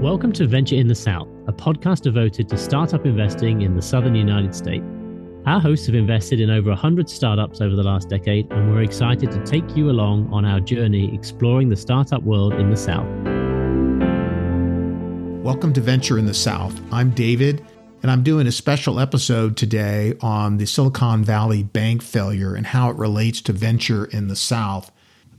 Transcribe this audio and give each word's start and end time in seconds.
Welcome 0.00 0.32
to 0.34 0.46
Venture 0.46 0.74
in 0.76 0.88
the 0.88 0.94
South, 0.94 1.26
a 1.46 1.52
podcast 1.54 2.02
devoted 2.02 2.50
to 2.50 2.58
startup 2.58 3.06
investing 3.06 3.62
in 3.62 3.74
the 3.74 3.80
southern 3.80 4.14
United 4.14 4.54
States. 4.54 4.84
Our 5.46 5.58
hosts 5.58 5.86
have 5.86 5.94
invested 5.94 6.38
in 6.38 6.50
over 6.50 6.68
100 6.68 7.08
startups 7.08 7.62
over 7.62 7.74
the 7.74 7.82
last 7.82 8.10
decade, 8.10 8.52
and 8.52 8.70
we're 8.70 8.82
excited 8.82 9.30
to 9.32 9.42
take 9.46 9.74
you 9.74 9.90
along 9.90 10.30
on 10.30 10.44
our 10.44 10.60
journey 10.60 11.14
exploring 11.14 11.70
the 11.70 11.76
startup 11.76 12.22
world 12.24 12.52
in 12.52 12.68
the 12.68 12.76
South. 12.76 13.06
Welcome 15.42 15.72
to 15.72 15.80
Venture 15.80 16.18
in 16.18 16.26
the 16.26 16.34
South. 16.34 16.78
I'm 16.92 17.10
David, 17.12 17.64
and 18.02 18.10
I'm 18.10 18.22
doing 18.22 18.46
a 18.46 18.52
special 18.52 19.00
episode 19.00 19.56
today 19.56 20.12
on 20.20 20.58
the 20.58 20.66
Silicon 20.66 21.24
Valley 21.24 21.62
bank 21.62 22.02
failure 22.02 22.54
and 22.54 22.66
how 22.66 22.90
it 22.90 22.96
relates 22.96 23.40
to 23.40 23.54
venture 23.54 24.04
in 24.04 24.28
the 24.28 24.36
South. 24.36 24.92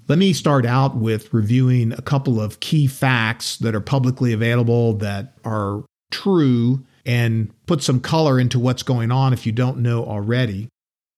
Let 0.07 0.19
me 0.19 0.31
start 0.31 0.65
out 0.65 0.95
with 0.95 1.33
reviewing 1.33 1.91
a 1.91 2.01
couple 2.01 2.39
of 2.39 2.61
key 2.61 2.87
facts 2.87 3.57
that 3.57 3.75
are 3.75 3.81
publicly 3.81 4.31
available 4.31 4.93
that 4.93 5.34
are 5.43 5.84
true 6.11 6.85
and 7.05 7.52
put 7.65 7.84
some 7.84 7.99
color 7.99 8.39
into 8.39 8.57
what's 8.57 8.84
going 8.84 9.12
on 9.12 9.34
if 9.34 9.45
you 9.45 9.51
don't 9.51 9.79
know 9.79 10.05
already. 10.05 10.70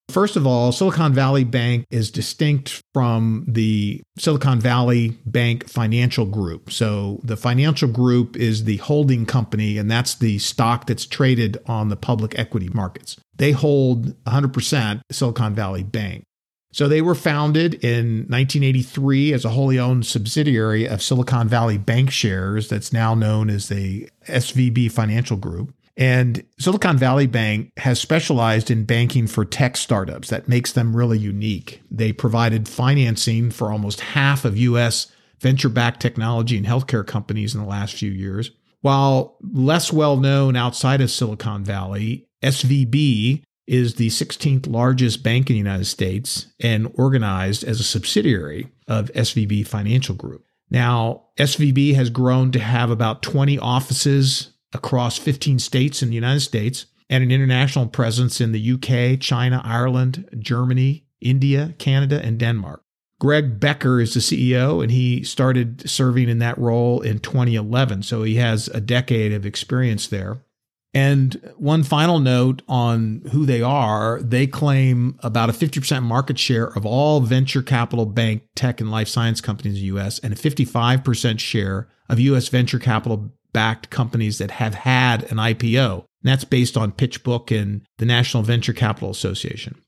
First 0.09 0.35
of 0.35 0.47
all, 0.47 0.71
Silicon 0.71 1.13
Valley 1.13 1.43
Bank 1.43 1.85
is 1.91 2.09
distinct 2.09 2.81
from 2.95 3.45
the 3.47 4.01
Silicon 4.17 4.59
Valley 4.59 5.19
Bank 5.23 5.69
Financial 5.69 6.25
Group. 6.25 6.71
So, 6.71 7.19
the 7.23 7.37
financial 7.37 7.87
group 7.87 8.35
is 8.35 8.63
the 8.63 8.77
holding 8.77 9.27
company, 9.27 9.77
and 9.77 9.89
that's 9.89 10.15
the 10.15 10.39
stock 10.39 10.87
that's 10.87 11.05
traded 11.05 11.59
on 11.67 11.89
the 11.89 11.95
public 11.95 12.37
equity 12.39 12.69
markets. 12.73 13.17
They 13.35 13.51
hold 13.51 14.15
100% 14.23 15.01
Silicon 15.11 15.53
Valley 15.53 15.83
Bank. 15.83 16.23
So 16.71 16.87
they 16.87 17.01
were 17.01 17.15
founded 17.15 17.75
in 17.83 18.27
1983 18.27 19.33
as 19.33 19.43
a 19.43 19.49
wholly 19.49 19.79
owned 19.79 20.05
subsidiary 20.05 20.87
of 20.87 21.01
Silicon 21.01 21.47
Valley 21.47 21.77
Bank 21.77 22.11
Shares, 22.11 22.69
that's 22.69 22.93
now 22.93 23.15
known 23.15 23.49
as 23.49 23.69
the 23.69 24.09
SVB 24.27 24.91
Financial 24.91 25.35
Group. 25.35 25.73
And 25.97 26.45
Silicon 26.59 26.97
Valley 26.97 27.27
Bank 27.27 27.71
has 27.77 27.99
specialized 27.99 28.71
in 28.71 28.85
banking 28.85 29.27
for 29.27 29.43
tech 29.43 29.75
startups. 29.75 30.29
That 30.29 30.47
makes 30.47 30.71
them 30.71 30.95
really 30.95 31.17
unique. 31.17 31.81
They 31.91 32.13
provided 32.13 32.69
financing 32.69 33.51
for 33.51 33.71
almost 33.71 33.99
half 33.99 34.45
of 34.45 34.57
US 34.57 35.11
venture 35.41 35.69
backed 35.69 36.01
technology 36.01 36.55
and 36.55 36.65
healthcare 36.65 37.05
companies 37.05 37.53
in 37.53 37.61
the 37.61 37.67
last 37.67 37.95
few 37.95 38.11
years. 38.11 38.51
While 38.81 39.35
less 39.41 39.91
well 39.91 40.15
known 40.15 40.55
outside 40.55 41.01
of 41.01 41.11
Silicon 41.11 41.65
Valley, 41.65 42.27
SVB 42.41 43.43
is 43.69 43.95
the 43.95 44.07
16th 44.07 44.67
largest 44.67 45.21
bank 45.21 45.49
in 45.49 45.53
the 45.53 45.59
United 45.59 45.85
States 45.85 46.47
and 46.59 46.91
organized 46.95 47.63
as 47.63 47.79
a 47.79 47.83
subsidiary 47.83 48.71
of 48.87 49.11
SVB 49.13 49.67
Financial 49.67 50.15
Group. 50.15 50.43
Now, 50.71 51.25
SVB 51.37 51.93
has 51.95 52.09
grown 52.09 52.51
to 52.51 52.59
have 52.59 52.89
about 52.89 53.21
20 53.21 53.59
offices 53.59 54.53
across 54.73 55.17
15 55.17 55.59
states 55.59 56.01
in 56.01 56.09
the 56.09 56.15
United 56.15 56.41
States 56.41 56.87
and 57.09 57.23
an 57.23 57.31
international 57.31 57.87
presence 57.87 58.41
in 58.41 58.51
the 58.51 58.71
UK, 58.73 59.19
China, 59.19 59.61
Ireland, 59.63 60.27
Germany, 60.39 61.05
India, 61.21 61.75
Canada, 61.77 62.19
and 62.23 62.39
Denmark. 62.39 62.83
Greg 63.19 63.59
Becker 63.59 63.99
is 63.99 64.13
the 64.13 64.19
CEO, 64.19 64.81
and 64.81 64.91
he 64.91 65.23
started 65.23 65.89
serving 65.89 66.29
in 66.29 66.39
that 66.39 66.57
role 66.57 67.01
in 67.01 67.19
2011. 67.19 68.03
So 68.03 68.23
he 68.23 68.35
has 68.35 68.67
a 68.69 68.79
decade 68.79 69.33
of 69.33 69.45
experience 69.45 70.07
there. 70.07 70.41
And 70.93 71.51
one 71.57 71.83
final 71.83 72.19
note 72.19 72.63
on 72.67 73.21
who 73.31 73.45
they 73.45 73.61
are 73.61 74.19
they 74.23 74.47
claim 74.47 75.19
about 75.19 75.49
a 75.49 75.53
50% 75.53 76.01
market 76.01 76.39
share 76.39 76.65
of 76.65 76.85
all 76.85 77.19
venture 77.19 77.61
capital 77.61 78.07
bank, 78.07 78.43
tech, 78.55 78.81
and 78.81 78.89
life 78.89 79.07
science 79.07 79.39
companies 79.39 79.75
in 79.75 79.81
the 79.81 79.99
US, 79.99 80.19
and 80.19 80.33
a 80.33 80.35
55% 80.35 81.39
share 81.39 81.87
of 82.09 82.19
US 82.19 82.47
venture 82.47 82.79
capital 82.79 83.31
backed 83.53 83.89
companies 83.89 84.37
that 84.39 84.51
have 84.51 84.73
had 84.73 85.23
an 85.31 85.37
IPO. 85.37 86.05
And 86.23 86.31
that's 86.31 86.43
based 86.43 86.75
on 86.75 86.91
PitchBook 86.91 87.55
and 87.55 87.81
the 87.97 88.05
National 88.05 88.43
Venture 88.43 88.73
Capital 88.73 89.09
Association. 89.09 89.81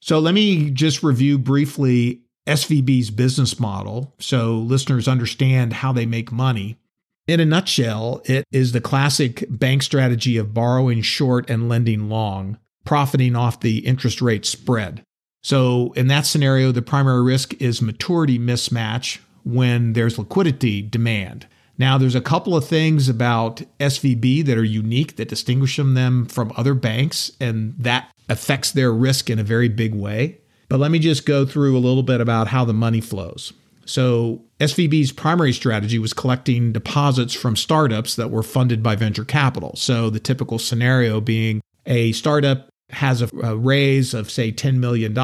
So 0.00 0.18
let 0.18 0.34
me 0.34 0.70
just 0.70 1.02
review 1.02 1.38
briefly 1.38 2.22
SVB's 2.46 3.10
business 3.10 3.60
model 3.60 4.14
so 4.18 4.54
listeners 4.54 5.06
understand 5.06 5.74
how 5.74 5.92
they 5.92 6.06
make 6.06 6.32
money. 6.32 6.78
In 7.28 7.40
a 7.40 7.44
nutshell, 7.44 8.22
it 8.24 8.46
is 8.50 8.72
the 8.72 8.80
classic 8.80 9.44
bank 9.50 9.82
strategy 9.82 10.38
of 10.38 10.54
borrowing 10.54 11.02
short 11.02 11.50
and 11.50 11.68
lending 11.68 12.08
long, 12.08 12.56
profiting 12.86 13.36
off 13.36 13.60
the 13.60 13.80
interest 13.80 14.22
rate 14.22 14.46
spread. 14.46 15.02
So, 15.42 15.92
in 15.92 16.06
that 16.06 16.24
scenario, 16.24 16.72
the 16.72 16.80
primary 16.80 17.22
risk 17.22 17.52
is 17.60 17.82
maturity 17.82 18.38
mismatch 18.38 19.18
when 19.44 19.92
there's 19.92 20.18
liquidity 20.18 20.80
demand. 20.80 21.46
Now, 21.76 21.98
there's 21.98 22.14
a 22.14 22.22
couple 22.22 22.56
of 22.56 22.66
things 22.66 23.10
about 23.10 23.62
SVB 23.78 24.46
that 24.46 24.56
are 24.56 24.64
unique 24.64 25.16
that 25.16 25.28
distinguish 25.28 25.76
them 25.76 26.24
from 26.24 26.50
other 26.56 26.72
banks, 26.72 27.32
and 27.38 27.74
that 27.78 28.10
affects 28.30 28.72
their 28.72 28.90
risk 28.90 29.28
in 29.28 29.38
a 29.38 29.44
very 29.44 29.68
big 29.68 29.94
way. 29.94 30.38
But 30.70 30.80
let 30.80 30.90
me 30.90 30.98
just 30.98 31.26
go 31.26 31.44
through 31.44 31.76
a 31.76 31.78
little 31.78 32.02
bit 32.02 32.22
about 32.22 32.48
how 32.48 32.64
the 32.64 32.72
money 32.72 33.02
flows. 33.02 33.52
So, 33.84 34.44
SVB's 34.60 35.12
primary 35.12 35.52
strategy 35.52 35.98
was 35.98 36.12
collecting 36.12 36.72
deposits 36.72 37.32
from 37.32 37.54
startups 37.54 38.16
that 38.16 38.30
were 38.30 38.42
funded 38.42 38.82
by 38.82 38.96
venture 38.96 39.24
capital. 39.24 39.76
So, 39.76 40.10
the 40.10 40.18
typical 40.20 40.58
scenario 40.58 41.20
being 41.20 41.60
a 41.86 42.12
startup 42.12 42.68
has 42.90 43.22
a, 43.22 43.28
a 43.42 43.56
raise 43.56 44.14
of, 44.14 44.30
say, 44.30 44.50
$10 44.50 44.78
million. 44.78 45.14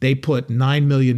They 0.00 0.14
put 0.14 0.48
$9 0.48 0.84
million 0.84 1.16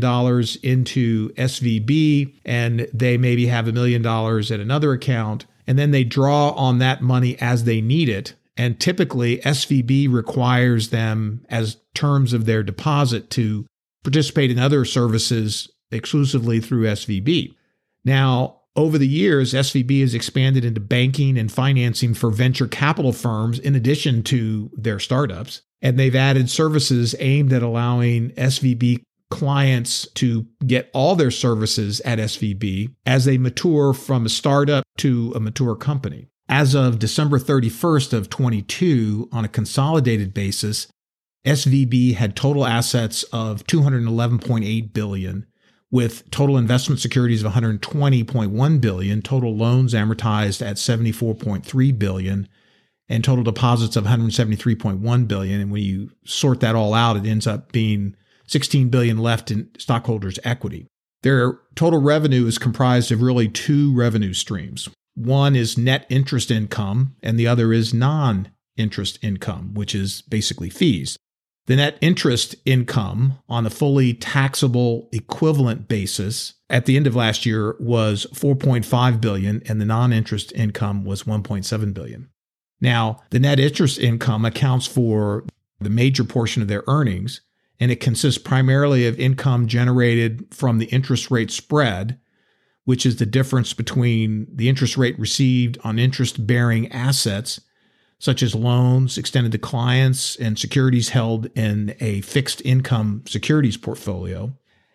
into 0.63 1.31
SVB 1.31 2.35
and 2.45 2.89
they 2.93 3.17
maybe 3.17 3.47
have 3.47 3.67
a 3.67 3.73
million 3.73 4.03
dollars 4.03 4.51
in 4.51 4.61
another 4.61 4.93
account. 4.93 5.47
And 5.67 5.79
then 5.79 5.91
they 5.91 6.05
draw 6.05 6.51
on 6.51 6.79
that 6.79 7.03
money 7.03 7.37
as 7.41 7.65
they 7.65 7.81
need 7.81 8.09
it. 8.09 8.35
And 8.57 8.79
typically, 8.79 9.39
SVB 9.39 10.13
requires 10.13 10.91
them, 10.91 11.45
as 11.49 11.79
terms 11.95 12.33
of 12.33 12.47
their 12.47 12.63
deposit, 12.63 13.29
to 13.31 13.67
participate 14.05 14.51
in 14.51 14.59
other 14.59 14.85
services 14.85 15.69
exclusively 15.91 16.61
through 16.61 16.85
SVB. 16.85 17.55
Now, 18.05 18.61
over 18.77 18.99
the 18.99 19.09
years, 19.09 19.55
SVB 19.55 20.03
has 20.03 20.15
expanded 20.15 20.65
into 20.65 20.81
banking 20.81 21.39
and 21.39 21.51
financing 21.51 22.13
for 22.13 22.31
venture 22.31 22.69
capital 22.69 23.13
firms 23.13 23.59
in 23.59 23.75
addition 23.75 24.23
to 24.25 24.71
their 24.75 24.99
startups. 24.99 25.63
And 25.81 25.99
they've 25.99 26.15
added 26.15 26.51
services 26.51 27.15
aimed 27.19 27.53
at 27.53 27.63
allowing 27.63 28.31
SVB 28.31 29.03
clients 29.31 30.07
to 30.15 30.47
get 30.67 30.91
all 30.93 31.17
their 31.17 31.31
services 31.31 32.01
at 32.03 32.19
SVB 32.19 32.95
as 33.05 33.25
they 33.25 33.39
mature 33.39 33.93
from 33.93 34.27
a 34.27 34.31
startup 34.31 34.85
to 34.99 35.33
a 35.35 35.41
mature 35.41 35.75
company. 35.75 36.29
As 36.49 36.75
of 36.75 36.99
December 36.99 37.39
31st 37.39 38.13
of 38.13 38.31
22, 38.31 39.29
on 39.33 39.45
a 39.45 39.49
consolidated 39.49 40.33
basis, 40.33 40.87
SVB 41.45 42.15
had 42.15 42.37
total 42.37 42.67
assets 42.67 43.25
of 43.25 43.65
211.8 43.67 44.93
billion 44.93 45.47
with 45.91 46.29
total 46.31 46.57
investment 46.57 47.01
securities 47.01 47.43
of 47.43 47.53
120.1 47.53 48.81
billion, 48.81 49.23
total 49.23 49.57
loans 49.57 49.95
amortized 49.95 50.65
at 50.67 50.77
74.3 50.77 51.99
billion, 51.99 52.49
and 53.09 53.23
total 53.23 53.45
deposits 53.45 53.97
of 53.97 54.05
173.1 54.05 55.29
billion. 55.29 55.61
And 55.61 55.71
when 55.71 55.83
you 55.83 56.11
sort 56.25 56.61
that 56.61 56.75
all 56.75 56.93
out, 56.93 57.17
it 57.17 57.27
ends 57.27 57.47
up 57.47 57.71
being 57.71 58.17
16 58.49 58.89
billion 58.89 59.19
left 59.19 59.51
in 59.51 59.71
stockholders' 59.79 60.41
equity. 60.45 60.87
Their 61.23 61.59
total 61.75 62.01
revenue 62.01 62.47
is 62.47 62.59
comprised 62.59 63.11
of 63.13 63.23
really 63.23 63.49
two 63.49 63.95
revenue 63.95 64.33
streams. 64.33 64.89
One 65.15 65.57
is 65.57 65.79
net 65.79 66.07
interest 66.09 66.51
income, 66.51 67.17
and 67.23 67.39
the 67.39 67.47
other 67.47 67.73
is 67.73 67.95
non 67.95 68.51
interest 68.77 69.19
income, 69.23 69.73
which 69.75 69.95
is 69.95 70.23
basically 70.23 70.69
fees. 70.69 71.17
The 71.67 71.77
net 71.77 71.99
interest 72.01 72.55
income 72.65 73.39
on 73.49 73.67
a 73.67 73.71
fully 73.71 74.15
taxable 74.15 75.09
equivalent 75.13 75.89
basis 75.89 76.55
at 76.71 76.87
the 76.87 76.97
end 76.97 77.09
of 77.09 77.17
last 77.17 77.45
year 77.45 77.77
was 77.81 78.27
4.5 78.33 79.21
billion 79.21 79.63
and 79.69 79.81
the 79.81 79.85
non-interest 79.85 80.53
income 80.53 81.05
was 81.05 81.25
1.7 81.25 81.93
billion. 81.93 82.29
Now, 82.81 83.23
the 83.31 83.41
net 83.41 83.59
interest 83.59 83.99
income 83.99 84.45
accounts 84.45 84.87
for 84.87 85.45
the 85.81 85.91
major 85.91 86.23
portion 86.23 86.63
of 86.63 86.69
their 86.69 86.85
earnings 86.87 87.41
and 87.81 87.91
it 87.91 88.01
consists 88.01 88.41
primarily 88.41 89.07
of 89.07 89.19
income 89.19 89.67
generated 89.67 90.47
from 90.55 90.79
the 90.79 90.87
interest 90.87 91.31
rate 91.33 91.51
spread, 91.51 92.19
which 92.85 93.05
is 93.05 93.17
the 93.17 93.27
difference 93.27 93.73
between 93.73 94.47
the 94.55 94.69
interest 94.69 94.97
rate 94.97 95.19
received 95.19 95.79
on 95.83 95.99
interest 95.99 96.47
bearing 96.47 96.91
assets 96.93 97.61
such 98.19 98.43
as 98.43 98.55
loans 98.55 99.19
extended 99.19 99.53
to 99.53 99.59
clients 99.59 100.37
and 100.37 100.59
securities 100.59 101.11
held 101.11 101.47
in 101.55 101.95
a 102.01 102.21
fixed 102.23 102.63
income 102.65 103.23
securities 103.27 103.77
portfolio. 103.77 104.53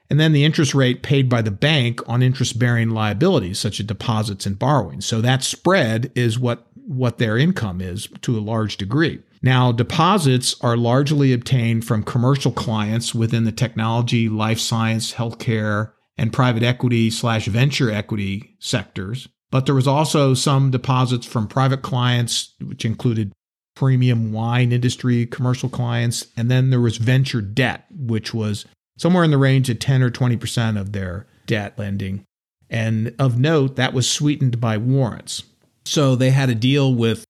And 0.10 0.20
then 0.20 0.34
the 0.34 0.44
interest 0.44 0.76
rate 0.76 1.04
paid 1.04 1.30
by 1.30 1.42
the 1.42 1.52
bank 1.52 2.02
on 2.08 2.22
interest 2.22 2.60
bearing 2.60 2.90
liabilities, 2.90 3.60
such 3.60 3.80
as 3.80 3.86
deposits 3.86 4.46
and 4.46 4.60
borrowings. 4.60 5.06
So 5.06 5.22
that 5.22 5.44
spread 5.44 6.12
is 6.16 6.38
what, 6.38 6.68
what 6.76 7.18
their 7.18 7.38
income 7.38 7.80
is 7.80 8.10
to 8.24 8.38
a 8.38 8.42
large 8.42 8.76
degree. 8.76 9.22
Now, 9.42 9.72
deposits 9.72 10.56
are 10.62 10.76
largely 10.76 11.32
obtained 11.32 11.86
from 11.86 12.04
commercial 12.04 12.52
clients 12.52 13.16
within 13.16 13.46
the 13.46 13.52
technology, 13.52 14.28
life 14.28 14.60
science, 14.60 15.14
healthcare, 15.14 15.94
and 16.18 16.34
private 16.34 16.62
equity 16.62 17.10
slash 17.10 17.48
venture 17.48 17.90
equity 17.90 18.56
sectors. 18.60 19.30
But 19.52 19.66
there 19.66 19.76
was 19.76 19.88
also 19.88 20.34
some 20.34 20.72
deposits 20.72 21.28
from 21.28 21.48
private 21.48 21.82
clients, 21.82 22.56
which 22.62 22.86
included 22.86 23.34
premium 23.76 24.32
wine 24.32 24.72
industry 24.72 25.26
commercial 25.26 25.70
clients. 25.70 26.28
And 26.38 26.50
then 26.50 26.70
there 26.70 26.80
was 26.80 26.98
venture 26.98 27.42
debt, 27.42 27.86
which 27.92 28.34
was 28.34 28.66
somewhere 28.98 29.24
in 29.24 29.32
the 29.32 29.38
range 29.38 29.70
of 29.70 29.80
10 29.80 30.02
or 30.02 30.10
20% 30.10 30.80
of 30.80 30.94
their 30.94 31.28
debt 31.46 31.78
lending. 31.78 32.24
And 32.70 33.14
of 33.20 33.38
note, 33.38 33.76
that 33.76 33.94
was 33.94 34.10
sweetened 34.10 34.62
by 34.62 34.78
warrants. 34.78 35.44
So 35.84 36.16
they 36.16 36.30
had 36.30 36.50
a 36.50 36.56
deal 36.56 36.96
with 36.96 37.26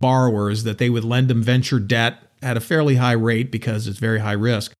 borrowers 0.00 0.64
that 0.64 0.78
they 0.78 0.88
would 0.88 1.04
lend 1.04 1.28
them 1.28 1.42
venture 1.42 1.78
debt 1.78 2.22
at 2.40 2.56
a 2.56 2.60
fairly 2.60 2.96
high 2.96 3.12
rate 3.12 3.50
because 3.50 3.86
it's 3.86 3.98
very 3.98 4.20
high 4.20 4.32
risk. 4.32 4.72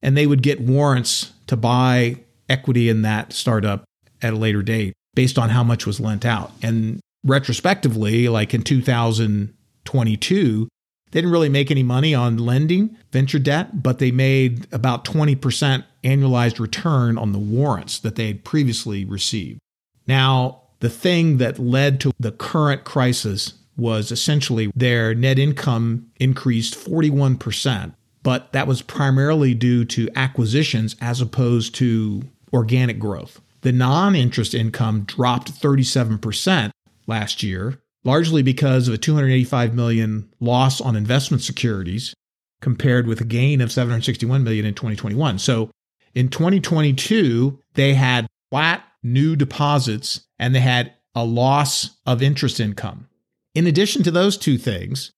And 0.00 0.16
they 0.16 0.26
would 0.26 0.42
get 0.42 0.60
warrants 0.60 1.32
to 1.46 1.56
buy 1.56 2.20
equity 2.48 2.88
in 2.88 3.02
that 3.02 3.32
startup 3.32 3.84
at 4.20 4.32
a 4.32 4.36
later 4.36 4.62
date 4.62 4.94
based 5.14 5.38
on 5.38 5.50
how 5.50 5.62
much 5.62 5.86
was 5.86 6.00
lent 6.00 6.24
out. 6.24 6.52
And 6.62 7.00
retrospectively, 7.24 8.28
like 8.28 8.54
in 8.54 8.62
2022, 8.62 10.68
they 11.10 11.20
didn't 11.20 11.32
really 11.32 11.50
make 11.50 11.70
any 11.70 11.82
money 11.82 12.14
on 12.14 12.38
lending 12.38 12.96
venture 13.12 13.38
debt, 13.38 13.82
but 13.82 13.98
they 13.98 14.10
made 14.10 14.66
about 14.72 15.04
20% 15.04 15.84
annualized 16.02 16.58
return 16.58 17.18
on 17.18 17.32
the 17.32 17.38
warrants 17.38 17.98
that 17.98 18.16
they 18.16 18.28
had 18.28 18.44
previously 18.44 19.04
received. 19.04 19.60
Now, 20.06 20.62
the 20.80 20.88
thing 20.88 21.36
that 21.36 21.58
led 21.58 22.00
to 22.00 22.12
the 22.18 22.32
current 22.32 22.84
crisis 22.84 23.54
was 23.76 24.10
essentially 24.10 24.72
their 24.74 25.14
net 25.14 25.38
income 25.38 26.10
increased 26.18 26.74
41%, 26.74 27.94
but 28.22 28.52
that 28.52 28.66
was 28.66 28.82
primarily 28.82 29.54
due 29.54 29.84
to 29.84 30.08
acquisitions 30.16 30.96
as 31.00 31.20
opposed 31.20 31.74
to 31.76 32.22
organic 32.52 32.98
growth. 32.98 33.40
The 33.62 33.72
non 33.72 34.14
interest 34.14 34.54
income 34.54 35.04
dropped 35.04 35.52
37% 35.52 36.70
last 37.06 37.42
year, 37.42 37.80
largely 38.04 38.42
because 38.42 38.88
of 38.88 38.94
a 38.94 38.98
285 38.98 39.74
million 39.74 40.28
loss 40.40 40.80
on 40.80 40.96
investment 40.96 41.42
securities 41.42 42.14
compared 42.60 43.06
with 43.06 43.20
a 43.20 43.24
gain 43.24 43.60
of 43.60 43.72
761 43.72 44.44
million 44.44 44.66
in 44.66 44.74
2021. 44.74 45.38
So 45.38 45.70
in 46.14 46.28
2022, 46.28 47.58
they 47.74 47.94
had 47.94 48.26
flat 48.50 48.84
new 49.02 49.36
deposits 49.36 50.24
and 50.38 50.54
they 50.54 50.60
had 50.60 50.92
a 51.14 51.24
loss 51.24 51.98
of 52.06 52.22
interest 52.22 52.60
income. 52.60 53.08
In 53.54 53.66
addition 53.66 54.02
to 54.04 54.10
those 54.10 54.36
two 54.36 54.58
things, 54.58 55.10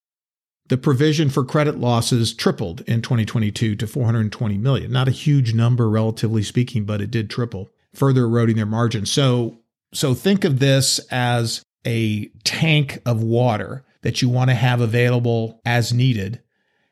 the 0.67 0.77
provision 0.77 1.29
for 1.29 1.45
credit 1.45 1.77
losses 1.77 2.33
tripled 2.33 2.81
in 2.81 3.01
2022 3.01 3.75
to 3.75 3.87
420 3.87 4.57
million. 4.57 4.91
Not 4.91 5.07
a 5.07 5.11
huge 5.11 5.53
number 5.53 5.89
relatively 5.89 6.41
speaking, 6.41 6.85
but 6.85 7.01
it 7.01 7.11
did 7.11 7.29
triple, 7.29 7.69
further 7.95 8.23
eroding 8.23 8.55
their 8.55 8.65
margins. 8.65 9.11
So 9.11 9.59
so 9.93 10.13
think 10.13 10.43
of 10.43 10.59
this 10.59 10.99
as 11.11 11.63
a 11.85 12.27
tank 12.43 13.01
of 13.05 13.23
water 13.23 13.85
that 14.01 14.21
you 14.21 14.29
want 14.29 14.49
to 14.49 14.55
have 14.55 14.81
available 14.81 15.61
as 15.65 15.93
needed. 15.93 16.41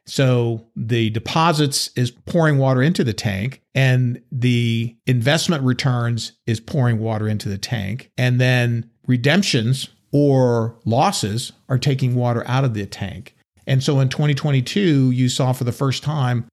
So 0.06 0.68
the 0.76 1.10
deposits 1.12 1.90
is 1.96 2.12
pouring 2.12 2.58
water 2.58 2.82
into 2.82 3.04
the 3.04 3.14
tank 3.14 3.62
and 3.74 4.22
the 4.32 4.96
investment 5.06 5.64
returns 5.64 6.34
is 6.46 6.60
pouring 6.60 7.00
water 7.00 7.28
into 7.28 7.50
the 7.50 7.58
tank 7.58 8.12
and 8.18 8.40
then 8.40 8.90
redemptions 9.08 9.90
or 10.12 10.78
losses 10.86 11.54
are 11.70 11.78
taking 11.78 12.16
water 12.16 12.44
out 12.48 12.66
of 12.66 12.74
the 12.74 12.86
tank. 12.86 13.36
And 13.66 13.82
so 13.82 14.00
in 14.00 14.10
2022, 14.10 15.12
you 15.12 15.30
saw 15.30 15.54
for 15.54 15.64
the 15.64 15.72
first 15.72 16.04
time 16.04 16.46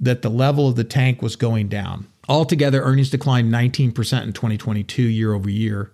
that 0.00 0.22
the 0.22 0.30
level 0.30 0.68
of 0.68 0.76
the 0.76 0.84
tank 0.84 1.20
was 1.20 1.36
going 1.36 1.68
down. 1.68 2.06
Altogether, 2.28 2.82
earnings 2.82 3.10
declined 3.10 3.52
19% 3.52 4.22
in 4.22 4.32
2022 4.32 5.02
year 5.02 5.32
over 5.32 5.50
year. 5.50 5.92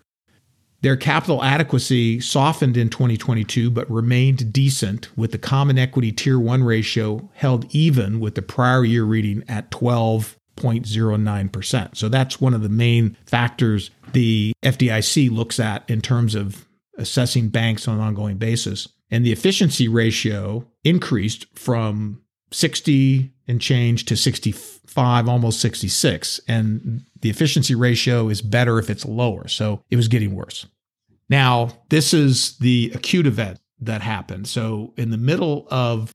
Their 0.82 0.96
capital 0.96 1.42
adequacy 1.44 2.20
softened 2.20 2.76
in 2.76 2.90
2022, 2.90 3.70
but 3.70 3.88
remained 3.88 4.52
decent, 4.52 5.16
with 5.16 5.30
the 5.30 5.38
common 5.38 5.78
equity 5.78 6.10
tier 6.10 6.40
1 6.40 6.64
ratio 6.64 7.30
held 7.34 7.72
even 7.72 8.18
with 8.18 8.34
the 8.34 8.42
prior 8.42 8.84
year 8.84 9.04
reading 9.04 9.44
at 9.46 9.70
12.09%. 9.70 11.96
So 11.96 12.08
that's 12.08 12.40
one 12.40 12.54
of 12.54 12.62
the 12.62 12.68
main 12.68 13.16
factors 13.26 13.92
the 14.12 14.52
FDIC 14.64 15.30
looks 15.30 15.60
at 15.60 15.88
in 15.88 16.00
terms 16.00 16.34
of 16.34 16.66
assessing 16.98 17.48
banks 17.48 17.86
on 17.86 17.94
an 17.96 18.00
ongoing 18.00 18.38
basis. 18.38 18.88
And 19.08 19.24
the 19.24 19.32
efficiency 19.32 19.86
ratio 19.86 20.66
increased 20.82 21.46
from 21.56 22.22
60 22.50 23.31
and 23.48 23.60
change 23.60 24.04
to 24.06 24.16
65, 24.16 25.28
almost 25.28 25.60
66. 25.60 26.40
And 26.48 27.02
the 27.20 27.30
efficiency 27.30 27.74
ratio 27.74 28.28
is 28.28 28.42
better 28.42 28.78
if 28.78 28.90
it's 28.90 29.04
lower. 29.04 29.48
So 29.48 29.82
it 29.90 29.96
was 29.96 30.08
getting 30.08 30.34
worse. 30.34 30.66
Now, 31.28 31.70
this 31.88 32.12
is 32.12 32.56
the 32.58 32.92
acute 32.94 33.26
event 33.26 33.58
that 33.80 34.02
happened. 34.02 34.48
So 34.48 34.92
in 34.96 35.10
the 35.10 35.16
middle 35.16 35.66
of 35.70 36.12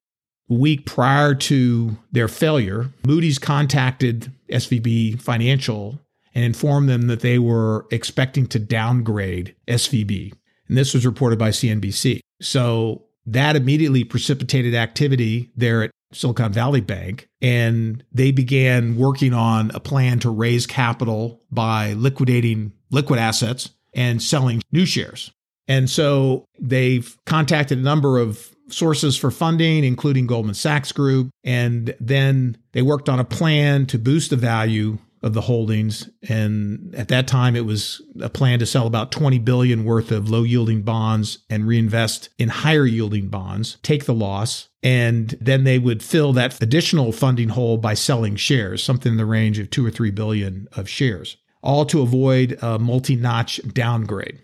week 0.47 0.85
prior 0.85 1.35
to 1.35 1.97
their 2.11 2.27
failure, 2.27 2.89
Moody's 3.05 3.39
contacted 3.39 4.31
SVB 4.49 5.21
Financial 5.21 5.99
and 6.33 6.45
informed 6.45 6.87
them 6.87 7.07
that 7.07 7.21
they 7.21 7.39
were 7.39 7.85
expecting 7.91 8.47
to 8.47 8.59
downgrade 8.59 9.55
SVB. 9.67 10.33
And 10.67 10.77
this 10.77 10.93
was 10.93 11.05
reported 11.05 11.39
by 11.39 11.49
CNBC. 11.49 12.19
So 12.41 13.03
that 13.25 13.55
immediately 13.55 14.03
precipitated 14.03 14.75
activity 14.75 15.51
there 15.55 15.83
at 15.83 15.91
Silicon 16.13 16.51
Valley 16.51 16.81
Bank. 16.81 17.27
And 17.41 18.03
they 18.11 18.31
began 18.31 18.97
working 18.97 19.33
on 19.33 19.71
a 19.73 19.79
plan 19.79 20.19
to 20.19 20.29
raise 20.29 20.65
capital 20.65 21.41
by 21.51 21.93
liquidating 21.93 22.73
liquid 22.91 23.19
assets 23.19 23.69
and 23.93 24.21
selling 24.21 24.61
new 24.71 24.85
shares. 24.85 25.31
And 25.67 25.89
so 25.89 26.45
they've 26.59 27.17
contacted 27.25 27.77
a 27.77 27.81
number 27.81 28.19
of 28.19 28.55
sources 28.69 29.17
for 29.17 29.31
funding, 29.31 29.83
including 29.83 30.27
Goldman 30.27 30.55
Sachs 30.55 30.91
Group. 30.91 31.29
And 31.43 31.95
then 31.99 32.57
they 32.71 32.81
worked 32.81 33.09
on 33.09 33.19
a 33.19 33.25
plan 33.25 33.85
to 33.87 33.99
boost 33.99 34.29
the 34.29 34.35
value 34.35 34.97
of 35.23 35.33
the 35.33 35.41
holdings. 35.41 36.09
And 36.29 36.93
at 36.95 37.07
that 37.07 37.27
time 37.27 37.55
it 37.55 37.65
was 37.65 38.01
a 38.21 38.29
plan 38.29 38.59
to 38.59 38.65
sell 38.65 38.87
about 38.87 39.11
20 39.11 39.39
billion 39.39 39.83
worth 39.83 40.11
of 40.11 40.29
low 40.29 40.43
yielding 40.43 40.83
bonds 40.83 41.39
and 41.49 41.67
reinvest 41.67 42.29
in 42.37 42.49
higher 42.49 42.85
yielding 42.85 43.27
bonds 43.29 43.77
take 43.81 44.05
the 44.05 44.13
loss 44.13 44.69
and 44.83 45.35
then 45.41 45.63
they 45.63 45.79
would 45.79 46.03
fill 46.03 46.33
that 46.33 46.61
additional 46.61 47.11
funding 47.11 47.49
hole 47.49 47.77
by 47.77 47.93
selling 47.93 48.35
shares 48.35 48.83
something 48.83 49.13
in 49.13 49.17
the 49.17 49.25
range 49.25 49.57
of 49.59 49.69
2 49.69 49.85
or 49.85 49.91
3 49.91 50.11
billion 50.11 50.67
of 50.75 50.87
shares 50.87 51.37
all 51.63 51.85
to 51.85 52.01
avoid 52.01 52.57
a 52.61 52.77
multi-notch 52.77 53.59
downgrade. 53.73 54.41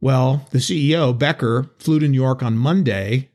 Well 0.00 0.46
the 0.50 0.58
CEO 0.58 1.16
Becker 1.16 1.70
flew 1.78 1.98
to 1.98 2.08
New 2.08 2.20
York 2.20 2.42
on 2.42 2.56
Monday 2.56 3.30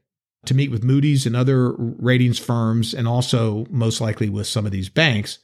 to 0.46 0.56
meet 0.56 0.72
with 0.72 0.84
Moody's 0.84 1.26
and 1.26 1.36
other 1.36 1.74
ratings 1.78 2.40
firms 2.40 2.94
and 2.96 3.08
also 3.08 3.68
most 3.70 4.02
likely 4.02 4.30
with 4.30 4.48
some 4.48 4.66
of 4.66 4.72
these 4.72 4.90
banks 4.90 5.40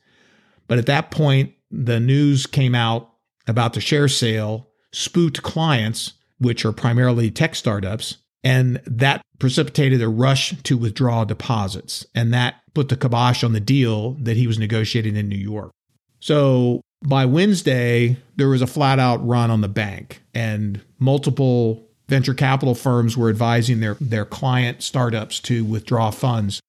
but 0.67 0.77
at 0.77 0.85
that 0.87 1.11
point, 1.11 1.53
the 1.71 1.99
news 1.99 2.45
came 2.45 2.75
out 2.75 3.09
about 3.47 3.73
the 3.73 3.81
share 3.81 4.07
sale, 4.07 4.67
spooked 4.91 5.43
clients, 5.43 6.13
which 6.39 6.65
are 6.65 6.71
primarily 6.71 7.31
tech 7.31 7.55
startups, 7.55 8.17
and 8.43 8.81
that 8.85 9.21
precipitated 9.39 10.01
a 10.01 10.07
rush 10.07 10.55
to 10.63 10.77
withdraw 10.77 11.25
deposits. 11.25 12.05
And 12.13 12.33
that 12.33 12.55
put 12.73 12.89
the 12.89 12.97
kibosh 12.97 13.43
on 13.43 13.53
the 13.53 13.59
deal 13.59 14.11
that 14.21 14.37
he 14.37 14.47
was 14.47 14.59
negotiating 14.59 15.15
in 15.15 15.29
New 15.29 15.35
York. 15.35 15.71
So 16.19 16.81
by 17.05 17.25
Wednesday, 17.25 18.17
there 18.35 18.49
was 18.49 18.61
a 18.61 18.67
flat 18.67 18.99
out 18.99 19.25
run 19.25 19.51
on 19.51 19.61
the 19.61 19.67
bank, 19.67 20.21
and 20.33 20.81
multiple 20.99 21.87
venture 22.07 22.33
capital 22.33 22.75
firms 22.75 23.17
were 23.17 23.29
advising 23.29 23.79
their, 23.79 23.95
their 23.99 24.25
client 24.25 24.83
startups 24.83 25.39
to 25.41 25.63
withdraw 25.63 26.11
funds. 26.11 26.59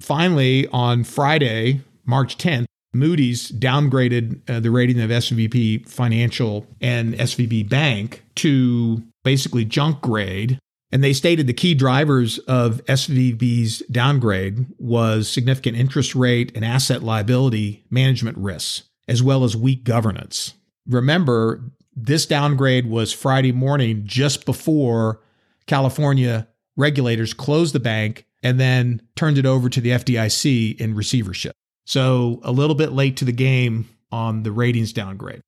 Finally, 0.00 0.68
on 0.68 1.04
Friday, 1.04 1.80
March 2.04 2.38
10th, 2.38 2.66
Moody's 2.96 3.50
downgraded 3.50 4.48
uh, 4.48 4.60
the 4.60 4.70
rating 4.70 5.00
of 5.00 5.10
SVB 5.10 5.88
Financial 5.88 6.66
and 6.80 7.14
SVB 7.14 7.68
Bank 7.68 8.24
to 8.36 9.02
basically 9.24 9.64
junk 9.64 10.00
grade. 10.00 10.58
And 10.92 11.02
they 11.02 11.12
stated 11.12 11.46
the 11.46 11.52
key 11.52 11.74
drivers 11.74 12.38
of 12.40 12.84
SVB's 12.84 13.80
downgrade 13.90 14.66
was 14.78 15.28
significant 15.28 15.76
interest 15.76 16.14
rate 16.14 16.52
and 16.54 16.64
asset 16.64 17.02
liability 17.02 17.84
management 17.90 18.38
risks, 18.38 18.84
as 19.08 19.22
well 19.22 19.44
as 19.44 19.56
weak 19.56 19.84
governance. 19.84 20.54
Remember, 20.86 21.60
this 21.94 22.24
downgrade 22.26 22.88
was 22.88 23.12
Friday 23.12 23.52
morning 23.52 24.02
just 24.04 24.46
before 24.46 25.20
California 25.66 26.46
regulators 26.76 27.34
closed 27.34 27.74
the 27.74 27.80
bank 27.80 28.26
and 28.42 28.60
then 28.60 29.02
turned 29.16 29.38
it 29.38 29.46
over 29.46 29.68
to 29.68 29.80
the 29.80 29.90
FDIC 29.90 30.80
in 30.80 30.94
receivership. 30.94 31.52
So 31.86 32.40
a 32.42 32.52
little 32.52 32.74
bit 32.74 32.92
late 32.92 33.16
to 33.18 33.24
the 33.24 33.32
game 33.32 33.88
on 34.12 34.42
the 34.42 34.52
ratings 34.52 34.92
downgrade. 34.92 35.40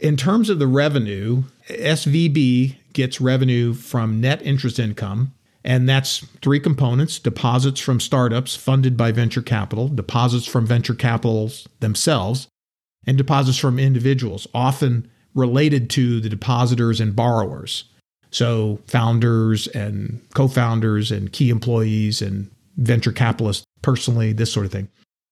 In 0.00 0.16
terms 0.16 0.50
of 0.50 0.58
the 0.58 0.66
revenue, 0.66 1.44
SVB 1.68 2.76
gets 2.92 3.20
revenue 3.20 3.72
from 3.74 4.20
net 4.20 4.42
interest 4.42 4.78
income, 4.78 5.32
and 5.64 5.88
that's 5.88 6.18
three 6.42 6.60
components 6.60 7.18
deposits 7.18 7.80
from 7.80 8.00
startups 8.00 8.56
funded 8.56 8.96
by 8.96 9.12
venture 9.12 9.42
capital, 9.42 9.88
deposits 9.88 10.46
from 10.46 10.66
venture 10.66 10.94
capitals 10.94 11.68
themselves, 11.80 12.48
and 13.06 13.16
deposits 13.16 13.58
from 13.58 13.78
individuals, 13.78 14.46
often 14.52 15.08
related 15.34 15.90
to 15.90 16.20
the 16.20 16.28
depositors 16.28 17.00
and 17.00 17.14
borrowers. 17.14 17.84
So, 18.30 18.80
founders 18.86 19.66
and 19.68 20.20
co 20.34 20.48
founders 20.48 21.10
and 21.10 21.32
key 21.32 21.50
employees 21.50 22.20
and 22.20 22.50
venture 22.76 23.12
capitalists 23.12 23.64
personally, 23.82 24.32
this 24.32 24.52
sort 24.52 24.66
of 24.66 24.72
thing. 24.72 24.88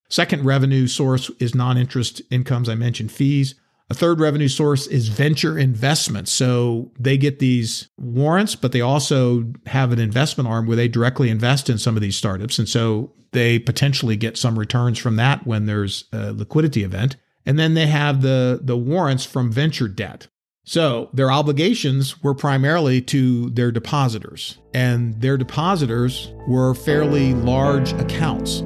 Second 0.09 0.45
revenue 0.45 0.87
source 0.87 1.29
is 1.39 1.53
non 1.53 1.77
interest 1.77 2.21
incomes. 2.31 2.69
I 2.69 2.75
mentioned 2.75 3.11
fees. 3.11 3.55
A 3.89 3.93
third 3.93 4.19
revenue 4.19 4.49
source 4.49 4.85
is 4.87 5.07
venture 5.07 5.57
investments. 5.57 6.31
So 6.31 6.91
they 6.99 7.17
get 7.17 7.39
these 7.39 7.87
warrants, 7.97 8.55
but 8.55 8.73
they 8.73 8.81
also 8.81 9.45
have 9.65 9.93
an 9.93 9.99
investment 9.99 10.49
arm 10.49 10.67
where 10.67 10.75
they 10.75 10.89
directly 10.89 11.29
invest 11.29 11.69
in 11.69 11.77
some 11.77 11.95
of 11.95 12.01
these 12.01 12.17
startups. 12.17 12.59
And 12.59 12.67
so 12.67 13.13
they 13.31 13.59
potentially 13.59 14.17
get 14.17 14.37
some 14.37 14.59
returns 14.59 14.97
from 14.97 15.15
that 15.17 15.47
when 15.47 15.67
there's 15.67 16.05
a 16.11 16.33
liquidity 16.33 16.83
event. 16.83 17.15
And 17.45 17.57
then 17.57 17.75
they 17.75 17.87
have 17.87 18.21
the, 18.21 18.59
the 18.61 18.75
warrants 18.75 19.23
from 19.23 19.51
venture 19.53 19.87
debt. 19.87 20.27
So 20.65 21.09
their 21.13 21.31
obligations 21.31 22.21
were 22.21 22.33
primarily 22.33 23.01
to 23.03 23.49
their 23.51 23.71
depositors, 23.71 24.57
and 24.73 25.21
their 25.21 25.37
depositors 25.37 26.33
were 26.45 26.75
fairly 26.75 27.33
large 27.33 27.93
accounts. 27.93 28.63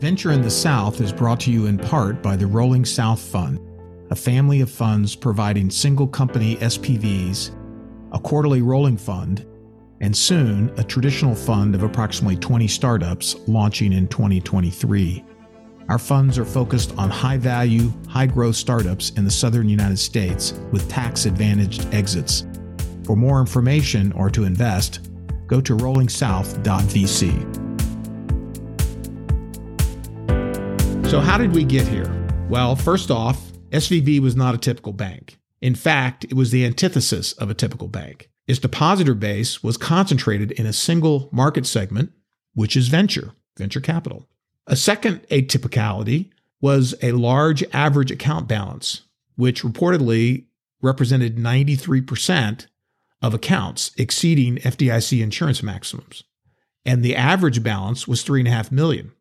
Venture 0.00 0.32
in 0.32 0.42
the 0.42 0.50
South 0.50 1.00
is 1.00 1.10
brought 1.10 1.40
to 1.40 1.50
you 1.50 1.64
in 1.66 1.78
part 1.78 2.22
by 2.22 2.36
the 2.36 2.46
Rolling 2.46 2.84
South 2.84 3.18
Fund, 3.18 3.58
a 4.10 4.14
family 4.14 4.60
of 4.60 4.70
funds 4.70 5.16
providing 5.16 5.70
single 5.70 6.06
company 6.06 6.56
SPVs, 6.56 7.50
a 8.12 8.18
quarterly 8.18 8.60
rolling 8.60 8.98
fund, 8.98 9.46
and 10.02 10.14
soon 10.14 10.70
a 10.76 10.84
traditional 10.84 11.34
fund 11.34 11.74
of 11.74 11.82
approximately 11.82 12.36
20 12.36 12.68
startups 12.68 13.36
launching 13.48 13.94
in 13.94 14.06
2023. 14.08 15.24
Our 15.88 15.98
funds 15.98 16.38
are 16.38 16.44
focused 16.44 16.92
on 16.98 17.08
high 17.08 17.38
value, 17.38 17.90
high 18.06 18.26
growth 18.26 18.56
startups 18.56 19.10
in 19.10 19.24
the 19.24 19.30
southern 19.30 19.66
United 19.66 19.98
States 19.98 20.52
with 20.72 20.90
tax 20.90 21.24
advantaged 21.24 21.86
exits. 21.94 22.46
For 23.04 23.16
more 23.16 23.40
information 23.40 24.12
or 24.12 24.28
to 24.28 24.44
invest, 24.44 25.08
go 25.46 25.62
to 25.62 25.74
rollingsouth.vc. 25.74 27.65
So, 31.08 31.20
how 31.20 31.38
did 31.38 31.54
we 31.54 31.62
get 31.62 31.86
here? 31.86 32.10
Well, 32.48 32.74
first 32.74 33.12
off, 33.12 33.52
SVB 33.70 34.18
was 34.18 34.34
not 34.34 34.56
a 34.56 34.58
typical 34.58 34.92
bank. 34.92 35.38
In 35.60 35.76
fact, 35.76 36.24
it 36.24 36.34
was 36.34 36.50
the 36.50 36.64
antithesis 36.64 37.32
of 37.34 37.48
a 37.48 37.54
typical 37.54 37.86
bank. 37.86 38.28
Its 38.48 38.58
depositor 38.58 39.14
base 39.14 39.62
was 39.62 39.76
concentrated 39.76 40.50
in 40.50 40.66
a 40.66 40.72
single 40.72 41.28
market 41.30 41.64
segment, 41.64 42.10
which 42.54 42.76
is 42.76 42.88
venture, 42.88 43.34
venture 43.56 43.80
capital. 43.80 44.28
A 44.66 44.74
second 44.74 45.22
atypicality 45.28 46.30
was 46.60 46.92
a 47.00 47.12
large 47.12 47.62
average 47.72 48.10
account 48.10 48.48
balance, 48.48 49.02
which 49.36 49.62
reportedly 49.62 50.46
represented 50.82 51.36
93% 51.36 52.66
of 53.22 53.32
accounts 53.32 53.92
exceeding 53.96 54.56
FDIC 54.56 55.22
insurance 55.22 55.62
maximums. 55.62 56.24
And 56.84 57.04
the 57.04 57.14
average 57.14 57.62
balance 57.62 58.08
was 58.08 58.24
3.5 58.24 58.72
million. 58.72 59.12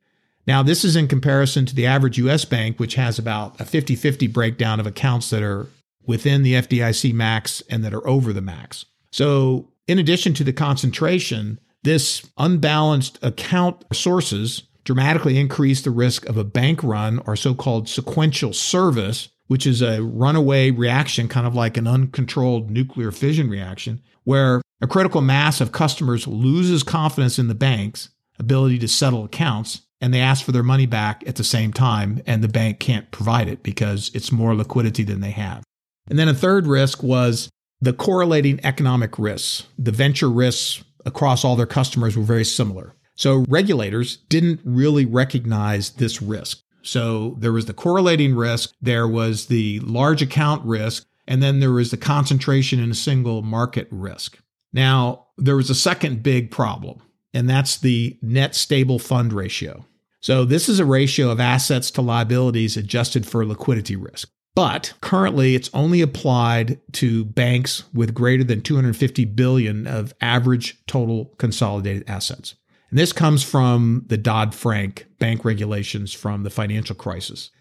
Now, 0.47 0.61
this 0.61 0.85
is 0.85 0.95
in 0.95 1.07
comparison 1.07 1.65
to 1.65 1.75
the 1.75 1.85
average 1.85 2.17
US 2.19 2.45
bank, 2.45 2.79
which 2.79 2.95
has 2.95 3.17
about 3.17 3.59
a 3.59 3.65
50 3.65 3.95
50 3.95 4.27
breakdown 4.27 4.79
of 4.79 4.87
accounts 4.87 5.29
that 5.31 5.41
are 5.41 5.67
within 6.05 6.43
the 6.43 6.53
FDIC 6.53 7.13
max 7.13 7.61
and 7.69 7.83
that 7.83 7.93
are 7.93 8.07
over 8.07 8.31
the 8.31 8.41
max. 8.41 8.85
So, 9.11 9.69
in 9.87 9.99
addition 9.99 10.33
to 10.35 10.43
the 10.43 10.53
concentration, 10.53 11.59
this 11.83 12.27
unbalanced 12.37 13.19
account 13.21 13.85
sources 13.93 14.63
dramatically 14.83 15.39
increase 15.39 15.81
the 15.81 15.91
risk 15.91 16.25
of 16.27 16.37
a 16.37 16.43
bank 16.43 16.83
run 16.83 17.21
or 17.25 17.35
so 17.35 17.53
called 17.53 17.89
sequential 17.89 18.53
service, 18.53 19.29
which 19.47 19.65
is 19.65 19.81
a 19.81 20.01
runaway 20.01 20.71
reaction, 20.71 21.27
kind 21.27 21.47
of 21.47 21.55
like 21.55 21.77
an 21.77 21.87
uncontrolled 21.87 22.69
nuclear 22.69 23.11
fission 23.11 23.49
reaction, 23.49 24.01
where 24.23 24.61
a 24.81 24.87
critical 24.87 25.21
mass 25.21 25.61
of 25.61 25.71
customers 25.71 26.27
loses 26.27 26.83
confidence 26.83 27.39
in 27.39 27.47
the 27.47 27.55
bank's 27.55 28.09
ability 28.37 28.77
to 28.79 28.87
settle 28.87 29.23
accounts 29.23 29.81
and 30.01 30.13
they 30.13 30.19
ask 30.19 30.43
for 30.43 30.51
their 30.51 30.63
money 30.63 30.85
back 30.85 31.23
at 31.27 31.35
the 31.35 31.43
same 31.43 31.73
time, 31.73 32.21
and 32.25 32.43
the 32.43 32.47
bank 32.47 32.79
can't 32.79 33.11
provide 33.11 33.47
it 33.47 33.63
because 33.63 34.11
it's 34.13 34.31
more 34.31 34.55
liquidity 34.55 35.03
than 35.03 35.21
they 35.21 35.31
have. 35.31 35.63
And 36.09 36.19
then 36.19 36.27
a 36.27 36.33
third 36.33 36.67
risk 36.67 37.01
was 37.01 37.49
the 37.81 37.93
correlating 37.93 38.59
economic 38.63 39.17
risks. 39.17 39.67
The 39.77 39.91
venture 39.91 40.29
risks 40.29 40.83
across 41.05 41.43
all 41.43 41.55
their 41.55 41.65
customers 41.65 42.17
were 42.17 42.23
very 42.23 42.45
similar. 42.45 42.93
So 43.15 43.45
regulators 43.47 44.17
didn't 44.29 44.59
really 44.63 45.05
recognize 45.05 45.91
this 45.91 46.21
risk. 46.21 46.61
So 46.81 47.35
there 47.39 47.53
was 47.53 47.65
the 47.65 47.73
correlating 47.73 48.35
risk, 48.35 48.73
there 48.81 49.07
was 49.07 49.47
the 49.47 49.79
large 49.79 50.21
account 50.21 50.63
risk, 50.65 51.05
and 51.27 51.41
then 51.41 51.59
there 51.59 51.71
was 51.71 51.89
the 51.91 51.97
concentration 51.97 52.79
in 52.79 52.91
a 52.91 52.95
single 52.95 53.41
market 53.41 53.87
risk. 53.89 54.37
Now, 54.71 55.27
there 55.37 55.55
was 55.55 55.69
a 55.69 55.75
second 55.75 56.21
big 56.21 56.51
problem, 56.51 57.01
and 57.35 57.49
that's 57.49 57.77
the 57.77 58.17
net 58.21 58.55
stable 58.55 58.97
fund 58.97 59.33
ratio. 59.33 59.85
So 60.21 60.45
this 60.45 60.67
is 60.69 60.79
a 60.79 60.85
ratio 60.85 61.29
of 61.29 61.39
assets 61.39 61.91
to 61.91 62.01
liabilities 62.01 62.77
adjusted 62.77 63.27
for 63.27 63.45
liquidity 63.45 63.95
risk. 63.95 64.29
But 64.55 64.93
currently 65.01 65.53
it's 65.53 65.69
only 65.73 66.01
applied 66.01 66.79
to 66.93 67.25
banks 67.25 67.83
with 67.93 68.15
greater 68.15 68.43
than 68.43 68.61
250 68.61 69.25
billion 69.25 69.85
of 69.85 70.13
average 70.21 70.83
total 70.87 71.25
consolidated 71.37 72.05
assets. 72.07 72.55
And 72.89 72.97
this 72.97 73.11
comes 73.11 73.43
from 73.43 74.05
the 74.07 74.17
Dodd 74.17 74.55
Frank 74.55 75.05
bank 75.19 75.43
regulations 75.43 76.13
from 76.13 76.43
the 76.43 76.49
financial 76.49 76.95
crisis. 76.95 77.51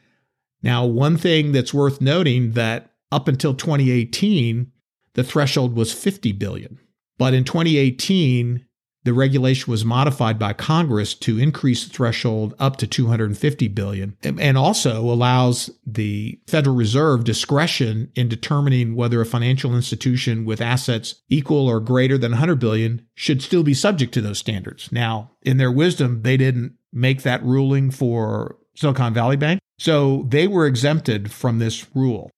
Now, 0.62 0.86
one 0.86 1.16
thing 1.16 1.50
that's 1.52 1.74
worth 1.74 2.00
noting 2.00 2.52
that 2.52 2.92
up 3.10 3.26
until 3.26 3.54
2018, 3.54 4.70
the 5.14 5.24
threshold 5.24 5.76
was 5.76 5.92
50 5.92 6.32
billion. 6.32 6.78
But 7.18 7.34
in 7.34 7.44
2018, 7.44 8.64
the 9.04 9.12
regulation 9.12 9.70
was 9.70 9.84
modified 9.84 10.38
by 10.38 10.52
Congress 10.52 11.14
to 11.14 11.38
increase 11.38 11.84
the 11.84 11.92
threshold 11.92 12.54
up 12.58 12.76
to 12.78 12.86
250 12.86 13.68
billion 13.68 14.16
and 14.22 14.58
also 14.58 15.00
allows 15.02 15.70
the 15.86 16.40
Federal 16.46 16.74
Reserve 16.74 17.24
discretion 17.24 18.10
in 18.14 18.28
determining 18.28 18.96
whether 18.96 19.20
a 19.20 19.26
financial 19.26 19.76
institution 19.76 20.44
with 20.44 20.60
assets 20.60 21.16
equal 21.28 21.68
or 21.68 21.80
greater 21.80 22.16
than 22.16 22.32
100 22.32 22.58
billion 22.58 23.06
should 23.14 23.42
still 23.42 23.62
be 23.62 23.74
subject 23.74 24.14
to 24.14 24.22
those 24.22 24.38
standards. 24.38 24.90
Now, 24.90 25.32
in 25.42 25.58
their 25.58 25.72
wisdom, 25.72 26.22
they 26.22 26.36
didn't 26.36 26.74
make 26.92 27.22
that 27.22 27.42
ruling 27.44 27.90
for 27.90 28.56
Silicon 28.74 29.12
Valley 29.12 29.36
Bank, 29.36 29.60
so 29.78 30.24
they 30.28 30.48
were 30.48 30.66
exempted 30.66 31.30
from 31.30 31.58
this 31.58 31.86
rule. 31.94 32.30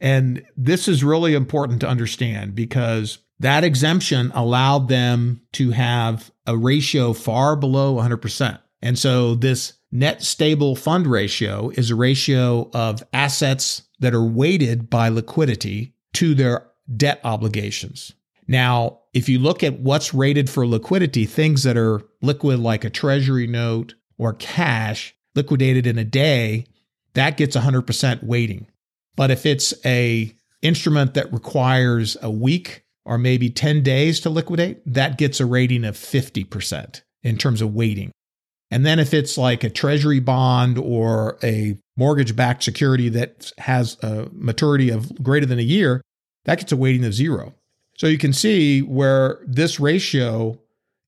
And 0.00 0.44
this 0.56 0.88
is 0.88 1.04
really 1.04 1.34
important 1.34 1.80
to 1.80 1.88
understand 1.88 2.56
because 2.56 3.18
that 3.42 3.64
exemption 3.64 4.30
allowed 4.34 4.88
them 4.88 5.40
to 5.52 5.72
have 5.72 6.30
a 6.46 6.56
ratio 6.56 7.12
far 7.12 7.56
below 7.56 7.96
100%. 7.96 8.58
And 8.80 8.98
so 8.98 9.34
this 9.34 9.74
net 9.90 10.22
stable 10.22 10.76
fund 10.76 11.06
ratio 11.06 11.70
is 11.70 11.90
a 11.90 11.96
ratio 11.96 12.70
of 12.72 13.02
assets 13.12 13.82
that 13.98 14.14
are 14.14 14.24
weighted 14.24 14.88
by 14.88 15.08
liquidity 15.08 15.94
to 16.14 16.34
their 16.34 16.68
debt 16.96 17.20
obligations. 17.24 18.12
Now, 18.46 19.00
if 19.12 19.28
you 19.28 19.40
look 19.40 19.64
at 19.64 19.80
what's 19.80 20.14
rated 20.14 20.48
for 20.48 20.66
liquidity, 20.66 21.26
things 21.26 21.64
that 21.64 21.76
are 21.76 22.02
liquid 22.20 22.60
like 22.60 22.84
a 22.84 22.90
treasury 22.90 23.46
note 23.48 23.94
or 24.18 24.34
cash 24.34 25.14
liquidated 25.34 25.86
in 25.86 25.98
a 25.98 26.04
day, 26.04 26.66
that 27.14 27.36
gets 27.36 27.56
100% 27.56 28.22
weighting. 28.22 28.68
But 29.16 29.32
if 29.32 29.46
it's 29.46 29.74
a 29.84 30.32
instrument 30.62 31.14
that 31.14 31.32
requires 31.32 32.16
a 32.22 32.30
week 32.30 32.81
or 33.04 33.18
maybe 33.18 33.50
10 33.50 33.82
days 33.82 34.20
to 34.20 34.30
liquidate, 34.30 34.80
that 34.86 35.18
gets 35.18 35.40
a 35.40 35.46
rating 35.46 35.84
of 35.84 35.96
50% 35.96 37.02
in 37.22 37.36
terms 37.36 37.60
of 37.60 37.74
weighting. 37.74 38.10
And 38.70 38.86
then 38.86 38.98
if 38.98 39.12
it's 39.12 39.36
like 39.36 39.64
a 39.64 39.70
treasury 39.70 40.20
bond 40.20 40.78
or 40.78 41.38
a 41.42 41.78
mortgage 41.96 42.34
backed 42.34 42.62
security 42.62 43.08
that 43.10 43.52
has 43.58 43.98
a 44.02 44.28
maturity 44.32 44.88
of 44.88 45.22
greater 45.22 45.46
than 45.46 45.58
a 45.58 45.62
year, 45.62 46.00
that 46.44 46.58
gets 46.58 46.72
a 46.72 46.76
weighting 46.76 47.04
of 47.04 47.12
zero. 47.12 47.54
So 47.98 48.06
you 48.06 48.18
can 48.18 48.32
see 48.32 48.80
where 48.80 49.40
this 49.46 49.78
ratio 49.78 50.58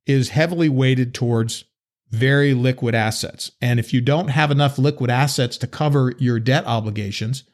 is 0.07 0.29
heavily 0.29 0.69
weighted 0.69 1.15
towards 1.15 1.65
very 2.11 2.55
liquid 2.55 2.95
assets. 2.95 3.51
And 3.61 3.81
if 3.81 3.95
you 3.95 4.01
don't 4.01 4.29
have 4.29 4.51
enough 4.51 4.79
liquid 4.79 5.11
assets 5.11 5.57
to 5.59 5.67
cover 5.67 6.13
your 6.19 6.39
debt 6.39 6.67
obligations, 6.67 7.45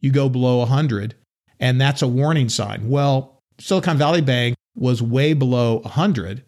you 0.00 0.12
go 0.12 0.28
below 0.28 0.58
100, 0.58 1.16
and 1.58 1.80
that's 1.80 2.02
a 2.02 2.08
warning 2.08 2.48
sign. 2.48 2.88
Well, 2.88 3.31
Silicon 3.62 3.96
Valley 3.96 4.20
Bank 4.20 4.56
was 4.74 5.00
way 5.00 5.34
below 5.34 5.78
100 5.78 6.42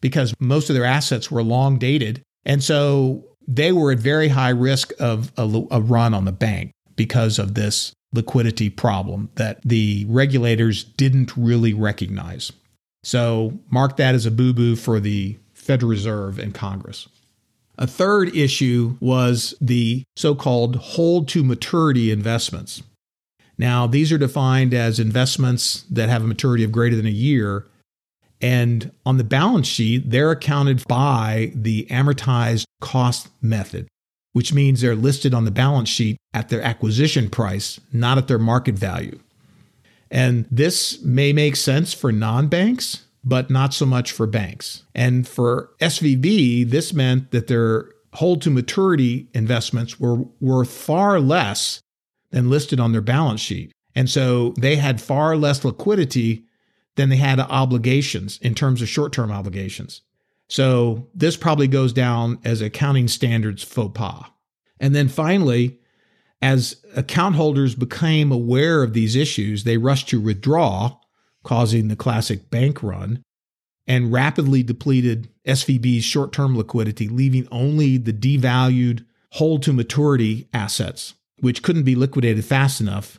because 0.00 0.34
most 0.40 0.68
of 0.68 0.74
their 0.74 0.84
assets 0.84 1.30
were 1.30 1.42
long 1.42 1.78
dated. 1.78 2.20
And 2.44 2.64
so 2.64 3.24
they 3.46 3.70
were 3.70 3.92
at 3.92 3.98
very 3.98 4.28
high 4.28 4.50
risk 4.50 4.92
of 4.98 5.32
a, 5.36 5.42
a, 5.70 5.80
run 5.80 6.14
on 6.14 6.24
the 6.24 6.32
bank 6.32 6.72
because 6.96 7.38
of 7.38 7.54
this 7.54 7.92
liquidity 8.12 8.70
problem 8.70 9.30
that 9.36 9.60
the 9.64 10.04
regulators 10.08 10.82
didn't 10.82 11.36
really 11.36 11.74
recognize. 11.74 12.50
So 13.04 13.60
mark 13.70 13.96
that 13.98 14.16
as 14.16 14.26
a 14.26 14.30
boo 14.30 14.52
boo 14.52 14.74
for 14.74 14.98
the 14.98 15.38
Federal 15.54 15.90
Reserve 15.90 16.40
and 16.40 16.52
Congress. 16.52 17.08
A 17.78 17.86
third 17.86 18.34
issue 18.34 18.96
was 18.98 19.54
the 19.60 20.02
so 20.16 20.34
called 20.34 20.76
hold 20.76 21.28
to 21.28 21.44
maturity 21.44 22.10
investments. 22.10 22.82
Now, 23.58 23.88
these 23.88 24.12
are 24.12 24.18
defined 24.18 24.72
as 24.72 25.00
investments 25.00 25.84
that 25.90 26.08
have 26.08 26.22
a 26.22 26.28
maturity 26.28 26.62
of 26.62 26.72
greater 26.72 26.94
than 26.94 27.06
a 27.06 27.10
year. 27.10 27.66
And 28.40 28.92
on 29.04 29.16
the 29.16 29.24
balance 29.24 29.66
sheet, 29.66 30.10
they're 30.10 30.30
accounted 30.30 30.86
by 30.86 31.52
the 31.54 31.86
amortized 31.90 32.64
cost 32.80 33.28
method, 33.42 33.88
which 34.32 34.54
means 34.54 34.80
they're 34.80 34.94
listed 34.94 35.34
on 35.34 35.44
the 35.44 35.50
balance 35.50 35.88
sheet 35.88 36.16
at 36.32 36.48
their 36.48 36.62
acquisition 36.62 37.28
price, 37.28 37.80
not 37.92 38.16
at 38.16 38.28
their 38.28 38.38
market 38.38 38.76
value. 38.76 39.18
And 40.10 40.46
this 40.50 41.02
may 41.02 41.32
make 41.32 41.56
sense 41.56 41.92
for 41.92 42.12
non 42.12 42.46
banks, 42.46 43.06
but 43.24 43.50
not 43.50 43.74
so 43.74 43.84
much 43.84 44.12
for 44.12 44.26
banks. 44.26 44.84
And 44.94 45.26
for 45.26 45.70
SVB, 45.80 46.70
this 46.70 46.92
meant 46.92 47.32
that 47.32 47.48
their 47.48 47.90
hold 48.14 48.40
to 48.42 48.50
maturity 48.50 49.26
investments 49.34 50.00
were 50.00 50.24
worth 50.40 50.70
far 50.70 51.20
less 51.20 51.80
than 52.30 52.50
listed 52.50 52.80
on 52.80 52.92
their 52.92 53.00
balance 53.00 53.40
sheet. 53.40 53.72
And 53.94 54.08
so 54.08 54.50
they 54.58 54.76
had 54.76 55.00
far 55.00 55.36
less 55.36 55.64
liquidity 55.64 56.44
than 56.96 57.08
they 57.08 57.16
had 57.16 57.40
obligations 57.40 58.38
in 58.42 58.54
terms 58.54 58.82
of 58.82 58.88
short 58.88 59.12
term 59.12 59.30
obligations. 59.30 60.02
So 60.48 61.08
this 61.14 61.36
probably 61.36 61.68
goes 61.68 61.92
down 61.92 62.38
as 62.44 62.60
accounting 62.60 63.08
standards 63.08 63.62
faux 63.62 63.92
pas. 63.94 64.24
And 64.80 64.94
then 64.94 65.08
finally, 65.08 65.80
as 66.40 66.76
account 66.94 67.34
holders 67.34 67.74
became 67.74 68.30
aware 68.32 68.82
of 68.82 68.92
these 68.92 69.16
issues, 69.16 69.64
they 69.64 69.76
rushed 69.76 70.08
to 70.10 70.20
withdraw, 70.20 70.96
causing 71.42 71.88
the 71.88 71.96
classic 71.96 72.50
bank 72.50 72.82
run, 72.82 73.22
and 73.86 74.12
rapidly 74.12 74.62
depleted 74.62 75.28
SVB's 75.46 76.04
short 76.04 76.32
term 76.32 76.56
liquidity, 76.56 77.08
leaving 77.08 77.48
only 77.50 77.96
the 77.96 78.12
devalued 78.12 79.04
hold 79.32 79.62
to 79.62 79.72
maturity 79.72 80.48
assets 80.52 81.14
which 81.40 81.62
couldn't 81.62 81.84
be 81.84 81.94
liquidated 81.94 82.44
fast 82.44 82.80
enough. 82.80 83.18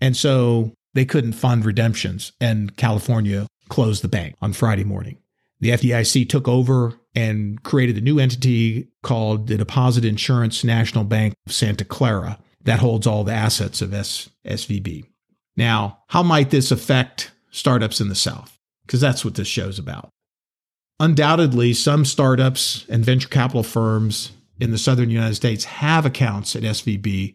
And 0.00 0.16
so 0.16 0.72
they 0.94 1.04
couldn't 1.04 1.32
fund 1.32 1.64
redemptions, 1.64 2.32
and 2.40 2.76
California 2.76 3.46
closed 3.68 4.02
the 4.02 4.08
bank 4.08 4.34
on 4.42 4.52
Friday 4.52 4.84
morning. 4.84 5.18
The 5.60 5.70
FDIC 5.70 6.28
took 6.28 6.48
over 6.48 6.98
and 7.14 7.62
created 7.62 7.96
a 7.96 8.00
new 8.00 8.18
entity 8.18 8.88
called 9.02 9.46
the 9.46 9.56
Deposit 9.56 10.04
Insurance 10.04 10.64
National 10.64 11.04
Bank 11.04 11.34
of 11.46 11.52
Santa 11.52 11.84
Clara 11.84 12.38
that 12.64 12.80
holds 12.80 13.06
all 13.06 13.24
the 13.24 13.32
assets 13.32 13.80
of 13.80 13.94
S- 13.94 14.28
SVB. 14.44 15.04
Now, 15.56 15.98
how 16.08 16.22
might 16.22 16.50
this 16.50 16.70
affect 16.70 17.32
startups 17.50 18.00
in 18.00 18.08
the 18.08 18.14
South? 18.14 18.58
Because 18.86 19.00
that's 19.00 19.24
what 19.24 19.34
this 19.34 19.48
show's 19.48 19.78
about. 19.78 20.10
Undoubtedly, 20.98 21.74
some 21.74 22.04
startups 22.04 22.86
and 22.88 23.04
venture 23.04 23.28
capital 23.28 23.62
firms 23.62 24.32
in 24.60 24.70
the 24.70 24.78
southern 24.78 25.10
United 25.10 25.34
States 25.34 25.64
have 25.64 26.06
accounts 26.06 26.54
at 26.54 26.62
SVB 26.62 27.34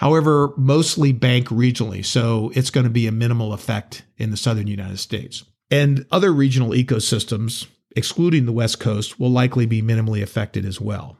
However, 0.00 0.54
mostly 0.56 1.12
bank 1.12 1.48
regionally, 1.48 2.02
so 2.02 2.50
it's 2.54 2.70
going 2.70 2.84
to 2.84 2.90
be 2.90 3.06
a 3.06 3.12
minimal 3.12 3.52
effect 3.52 4.02
in 4.16 4.30
the 4.30 4.38
southern 4.38 4.66
United 4.66 4.98
States. 4.98 5.44
And 5.70 6.06
other 6.10 6.32
regional 6.32 6.70
ecosystems, 6.70 7.66
excluding 7.94 8.46
the 8.46 8.52
West 8.52 8.80
Coast, 8.80 9.20
will 9.20 9.28
likely 9.28 9.66
be 9.66 9.82
minimally 9.82 10.22
affected 10.22 10.64
as 10.64 10.80
well. 10.80 11.18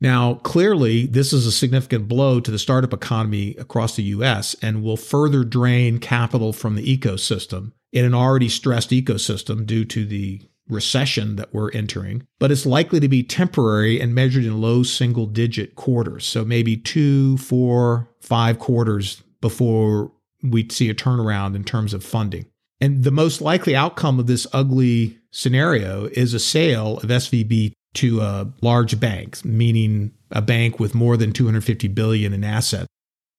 Now, 0.00 0.34
clearly, 0.34 1.06
this 1.06 1.32
is 1.32 1.46
a 1.46 1.52
significant 1.52 2.06
blow 2.06 2.38
to 2.38 2.50
the 2.52 2.60
startup 2.60 2.92
economy 2.92 3.56
across 3.58 3.96
the 3.96 4.04
US 4.04 4.54
and 4.62 4.84
will 4.84 4.96
further 4.96 5.42
drain 5.42 5.98
capital 5.98 6.52
from 6.52 6.76
the 6.76 6.96
ecosystem 6.96 7.72
in 7.92 8.04
an 8.04 8.14
already 8.14 8.48
stressed 8.48 8.90
ecosystem 8.90 9.66
due 9.66 9.84
to 9.84 10.06
the 10.06 10.42
recession 10.68 11.36
that 11.36 11.54
we're 11.54 11.70
entering, 11.70 12.26
but 12.38 12.50
it's 12.50 12.66
likely 12.66 13.00
to 13.00 13.08
be 13.08 13.22
temporary 13.22 14.00
and 14.00 14.14
measured 14.14 14.44
in 14.44 14.60
low 14.60 14.82
single 14.82 15.26
digit 15.26 15.74
quarters. 15.76 16.26
So 16.26 16.44
maybe 16.44 16.76
two, 16.76 17.36
four, 17.38 18.08
five 18.20 18.58
quarters 18.58 19.22
before 19.40 20.12
we 20.42 20.68
see 20.68 20.90
a 20.90 20.94
turnaround 20.94 21.54
in 21.54 21.64
terms 21.64 21.94
of 21.94 22.04
funding. 22.04 22.46
And 22.80 23.04
the 23.04 23.10
most 23.10 23.40
likely 23.40 23.74
outcome 23.74 24.18
of 24.18 24.26
this 24.26 24.46
ugly 24.52 25.18
scenario 25.30 26.06
is 26.06 26.34
a 26.34 26.38
sale 26.38 26.98
of 26.98 27.08
SVB 27.08 27.72
to 27.94 28.20
a 28.20 28.52
large 28.60 29.00
bank, 29.00 29.42
meaning 29.44 30.12
a 30.30 30.42
bank 30.42 30.78
with 30.78 30.94
more 30.94 31.16
than 31.16 31.32
250 31.32 31.88
billion 31.88 32.34
in 32.34 32.44
assets, 32.44 32.88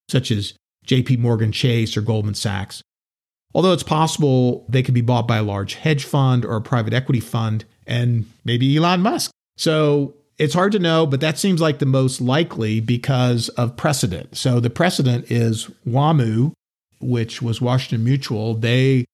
such 0.10 0.32
as 0.32 0.54
JP 0.88 1.20
Morgan 1.20 1.52
Chase 1.52 1.96
or 1.96 2.02
Goldman 2.02 2.34
Sachs. 2.34 2.82
Although 3.58 3.74
it's 3.74 3.82
possible 3.82 4.68
they 4.70 4.84
could 4.84 4.94
be 4.94 5.02
bought 5.02 5.28
by 5.28 5.38
a 5.38 5.44
large 5.44 5.74
hedge 5.74 6.06
fund 6.06 6.46
or 6.46 6.58
a 6.58 6.62
private 6.62 6.94
equity 6.94 7.20
fund 7.20 7.66
and 7.88 8.32
maybe 8.46 8.78
Elon 8.78 9.02
Musk. 9.02 9.32
So 9.58 10.14
it's 10.38 10.54
hard 10.54 10.74
to 10.74 10.80
know, 10.80 11.08
but 11.08 11.22
that 11.22 11.40
seems 11.40 11.60
like 11.60 11.80
the 11.80 11.88
most 11.88 12.22
likely 12.22 12.80
because 12.80 13.50
of 13.50 13.76
precedent. 13.76 14.38
So 14.38 14.60
the 14.60 14.70
precedent 14.70 15.32
is 15.32 15.72
WAMU, 15.88 16.52
which 17.00 17.42
was 17.42 17.60
Washington 17.60 18.06
Mutual. 18.06 18.54
They 18.54 19.06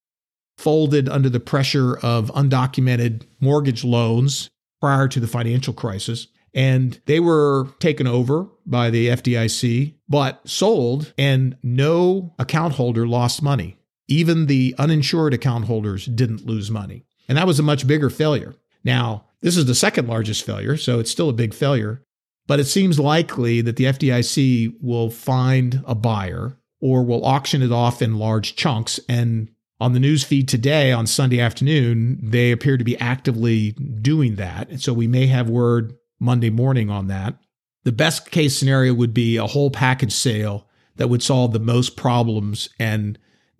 folded 0.58 1.08
under 1.08 1.29
the 1.29 1.39
pressure 1.39 1.97
of 1.99 2.29
undocumented 2.32 3.25
mortgage 3.39 3.86
loans 3.86 4.49
prior 4.82 5.08
to 5.08 5.21
the 5.21 5.27
financial 5.27 5.73
crisis. 5.73 6.27
And 6.53 6.99
they 7.06 7.21
were 7.21 7.69
taken 7.79 8.08
over 8.08 8.49
by 8.65 8.89
the 8.89 9.08
FDIC, 9.08 9.93
but 10.10 10.41
sold, 10.49 11.13
and 11.17 11.56
no 11.63 12.36
account 12.38 12.73
holder 12.73 13.08
lost 13.08 13.41
money. 13.41 13.77
Even 14.13 14.45
the 14.45 14.76
uninsured 14.78 15.34
account 15.34 15.65
holders 15.65 16.06
didn't 16.06 16.45
lose 16.45 16.69
money. 16.69 17.04
And 17.28 17.36
that 17.36 17.47
was 17.47 17.58
a 17.58 17.63
much 17.63 17.88
bigger 17.88 18.12
failure. 18.12 18.54
Now, 18.84 19.26
this 19.41 19.58
is 19.58 19.65
the 19.65 19.73
second 19.73 20.08
largest 20.08 20.45
failure, 20.45 20.78
so 20.78 20.99
it's 20.99 21.10
still 21.10 21.30
a 21.30 21.34
big 21.34 21.52
failure. 21.52 22.04
But 22.45 22.60
it 22.60 22.65
seems 22.65 22.99
likely 22.99 23.62
that 23.62 23.78
the 23.78 23.86
FDIC 23.86 24.76
will 24.82 25.10
find 25.10 25.82
a 25.88 25.95
buyer 25.95 26.60
or 26.80 27.04
will 27.04 27.26
auction 27.26 27.63
it 27.63 27.71
off 27.71 28.04
in 28.04 28.19
large 28.19 28.56
chunks. 28.56 28.99
And 29.10 29.49
on 29.80 29.93
the 29.93 29.99
news 29.99 30.23
feed 30.23 30.47
today 30.47 30.91
on 30.91 31.08
Sunday 31.08 31.39
afternoon, 31.39 32.19
they 32.21 32.52
appear 32.52 32.78
to 32.78 32.84
be 32.84 32.99
actively 32.99 33.71
doing 33.71 34.36
that. 34.36 34.69
And 34.69 34.80
so 34.80 34.93
we 34.93 35.08
may 35.08 35.26
have 35.26 35.49
word 35.49 35.93
Monday 36.19 36.52
morning 36.52 36.91
on 36.91 37.08
that. 37.08 37.36
The 37.84 37.91
best 37.91 38.30
case 38.30 38.56
scenario 38.56 38.93
would 38.93 39.13
be 39.13 39.38
a 39.38 39.47
whole 39.47 39.71
package 39.71 40.13
sale 40.13 40.67
that 40.97 41.10
would 41.10 41.23
solve 41.23 41.52
the 41.52 41.60
most 41.60 41.97
problems 41.97 42.69
and 42.78 43.17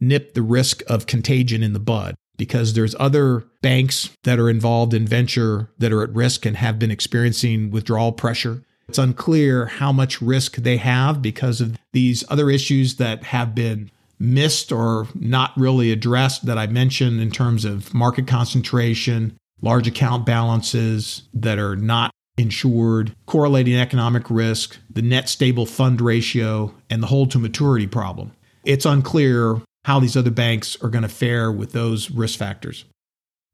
nip 0.08 0.34
the 0.34 0.42
risk 0.42 0.82
of 0.88 1.08
contagion 1.08 1.64
in 1.64 1.74
the 1.74 1.80
bud 1.80 2.16
because 2.38 2.74
there's 2.74 2.96
other 3.00 3.46
banks 3.62 4.10
that 4.24 4.40
are 4.40 4.50
involved 4.50 4.94
in 4.94 5.06
venture 5.06 5.70
that 5.78 5.92
are 5.92 6.04
at 6.04 6.14
risk 6.14 6.46
and 6.46 6.58
have 6.58 6.80
been 6.80 6.92
experiencing 6.92 7.72
withdrawal 7.72 8.12
pressure. 8.12 8.64
It's 8.90 8.98
unclear 8.98 9.68
how 9.68 9.92
much 9.92 10.22
risk 10.22 10.58
they 10.58 10.78
have 10.78 11.22
because 11.22 11.62
of 11.62 11.78
these 11.94 12.24
other 12.30 12.50
issues 12.50 12.96
that 12.96 13.24
have 13.26 13.56
been 13.56 13.92
missed 14.20 14.72
or 14.72 15.08
not 15.16 15.52
really 15.58 15.92
addressed 15.92 16.46
that 16.46 16.58
I 16.58 16.68
mentioned 16.68 17.22
in 17.22 17.32
terms 17.32 17.66
of 17.66 17.94
market 17.94 18.28
concentration, 18.28 19.38
large 19.62 19.88
account 19.88 20.26
balances 20.26 21.24
that 21.34 21.60
are 21.60 21.76
not 21.76 22.12
insured, 22.38 23.16
correlating 23.26 23.76
economic 23.76 24.30
risk, 24.30 24.78
the 24.90 25.02
net 25.02 25.30
stable 25.30 25.66
fund 25.66 26.02
ratio, 26.02 26.74
and 26.90 27.04
the 27.04 27.08
hold 27.08 27.32
to 27.32 27.40
maturity 27.40 27.88
problem. 27.88 28.32
It's 28.66 28.86
unclear 28.86 29.62
how 29.86 30.00
these 30.00 30.18
other 30.18 30.32
banks 30.32 30.78
are 30.82 30.90
going 30.90 31.04
to 31.04 31.10
fare 31.10 31.52
with 31.52 31.72
those 31.72 32.10
risk 32.10 32.40
factors. 32.40 32.86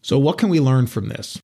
So, 0.02 0.18
what 0.18 0.38
can 0.38 0.50
we 0.50 0.60
learn 0.60 0.88
from 0.88 1.10
this? 1.10 1.42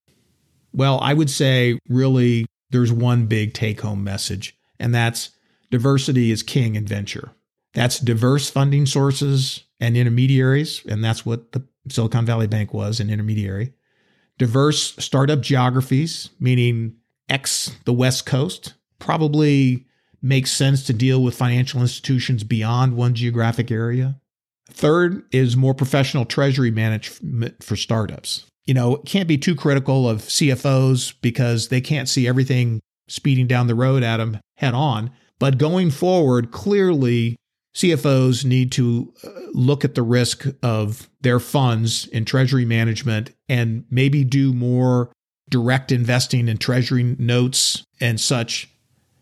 Well, 0.74 1.00
I 1.02 1.14
would 1.14 1.30
say 1.30 1.80
really 1.90 2.46
there's 2.70 2.92
one 2.92 3.26
big 3.28 3.54
take 3.54 3.82
home 3.82 4.04
message, 4.04 4.58
and 4.80 4.94
that's 4.94 5.32
diversity 5.72 6.32
is 6.32 6.44
king 6.44 6.76
in 6.76 6.86
venture. 6.86 7.32
That's 7.74 8.00
diverse 8.00 8.50
funding 8.50 8.86
sources 8.86 9.64
and 9.80 9.98
intermediaries, 9.98 10.82
and 10.88 11.04
that's 11.04 11.26
what 11.26 11.52
the 11.52 11.64
Silicon 11.90 12.26
Valley 12.26 12.48
Bank 12.48 12.74
was 12.74 13.00
an 13.00 13.10
intermediary. 13.10 13.74
Diverse 14.38 14.96
startup 14.98 15.42
geographies, 15.42 16.30
meaning 16.40 16.96
X 17.30 17.76
the 17.86 17.94
West 17.94 18.26
Coast, 18.26 18.74
probably 19.00 19.86
makes 20.22 20.52
sense 20.52 20.84
to 20.84 20.94
deal 20.94 21.22
with 21.22 21.38
financial 21.38 21.82
institutions 21.82 22.44
beyond 22.44 22.96
one 22.96 23.14
geographic 23.14 23.72
area. 23.72 24.20
Third 24.70 25.24
is 25.32 25.56
more 25.56 25.74
professional 25.74 26.26
treasury 26.26 26.72
management 26.72 27.64
for 27.64 27.76
startups. 27.76 28.46
You 28.66 28.74
know, 28.74 28.98
can't 28.98 29.28
be 29.28 29.38
too 29.38 29.56
critical 29.56 30.10
of 30.10 30.22
CFOs 30.22 31.14
because 31.22 31.68
they 31.68 31.82
can't 31.82 32.10
see 32.10 32.28
everything 32.28 32.80
speeding 33.08 33.48
down 33.48 33.68
the 33.68 33.76
road 33.76 34.02
at 34.04 34.18
them 34.18 34.40
head 34.58 34.74
on. 34.74 35.12
But 35.38 35.58
going 35.58 35.92
forward, 35.92 36.52
clearly, 36.52 37.36
CFOs 37.76 38.46
need 38.46 38.72
to 38.74 39.14
uh, 39.24 39.30
look 39.54 39.84
at 39.84 39.96
the 39.96 40.02
risk 40.02 40.46
of 40.64 41.10
their 41.22 41.40
funds 41.40 42.08
in 42.08 42.26
treasury 42.26 42.66
management 42.66 43.32
and 43.50 43.86
maybe 43.92 44.24
do 44.24 44.54
more 44.54 45.12
direct 45.50 45.92
investing 45.92 46.48
in 46.48 46.58
treasury 46.58 47.16
notes 47.20 47.84
and 48.00 48.20
such 48.20 48.70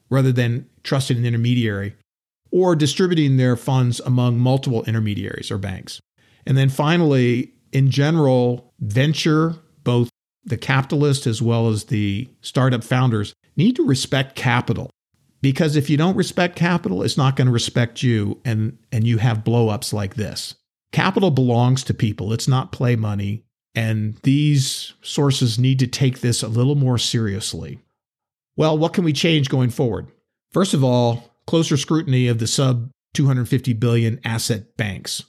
rather 0.09 0.31
than 0.31 0.69
trusting 0.83 1.17
an 1.17 1.25
intermediary 1.25 1.95
or 2.53 2.75
distributing 2.75 3.37
their 3.37 3.55
funds 3.55 3.99
among 4.01 4.37
multiple 4.37 4.83
intermediaries 4.83 5.49
or 5.49 5.57
banks. 5.57 5.99
And 6.45 6.55
then 6.55 6.69
finally, 6.69 7.51
in 7.71 7.89
general, 7.89 8.71
venture, 8.79 9.55
both 9.83 10.09
the 10.45 10.57
capitalist 10.57 11.25
as 11.25 11.41
well 11.41 11.67
as 11.67 11.85
the 11.85 12.29
startup 12.41 12.83
founders, 12.83 13.33
need 13.57 13.75
to 13.75 13.83
respect 13.83 14.35
capital. 14.35 14.91
Because 15.41 15.75
if 15.75 15.89
you 15.89 15.97
don't 15.97 16.15
respect 16.15 16.55
capital, 16.55 17.01
it's 17.01 17.17
not 17.17 17.35
going 17.35 17.47
to 17.47 17.51
respect 17.51 18.03
you 18.03 18.39
and 18.45 18.77
and 18.91 19.07
you 19.07 19.17
have 19.17 19.43
blowups 19.43 19.91
like 19.91 20.13
this. 20.13 20.55
Capital 20.91 21.31
belongs 21.31 21.83
to 21.85 21.93
people. 21.93 22.31
It's 22.33 22.47
not 22.47 22.71
play 22.71 22.95
money, 22.95 23.43
and 23.73 24.15
these 24.21 24.93
sources 25.01 25.57
need 25.57 25.79
to 25.79 25.87
take 25.87 26.21
this 26.21 26.43
a 26.43 26.47
little 26.47 26.75
more 26.75 26.99
seriously. 26.99 27.79
Well, 28.55 28.77
what 28.77 28.93
can 28.93 29.03
we 29.03 29.11
change 29.11 29.49
going 29.49 29.71
forward? 29.71 30.07
First 30.51 30.75
of 30.75 30.83
all, 30.83 31.32
closer 31.45 31.77
scrutiny 31.77 32.27
of 32.27 32.39
the 32.39 32.47
sub 32.47 32.89
250 33.13 33.73
billion 33.73 34.19
asset 34.23 34.75
banks. 34.77 35.23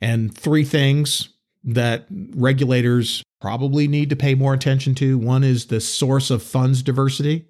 And 0.00 0.36
three 0.36 0.64
things 0.64 1.30
that 1.64 2.06
regulators 2.10 3.22
probably 3.40 3.88
need 3.88 4.10
to 4.10 4.16
pay 4.16 4.34
more 4.34 4.54
attention 4.54 4.94
to. 4.96 5.18
One 5.18 5.44
is 5.44 5.66
the 5.66 5.80
source 5.80 6.30
of 6.30 6.42
funds 6.42 6.82
diversity. 6.82 7.46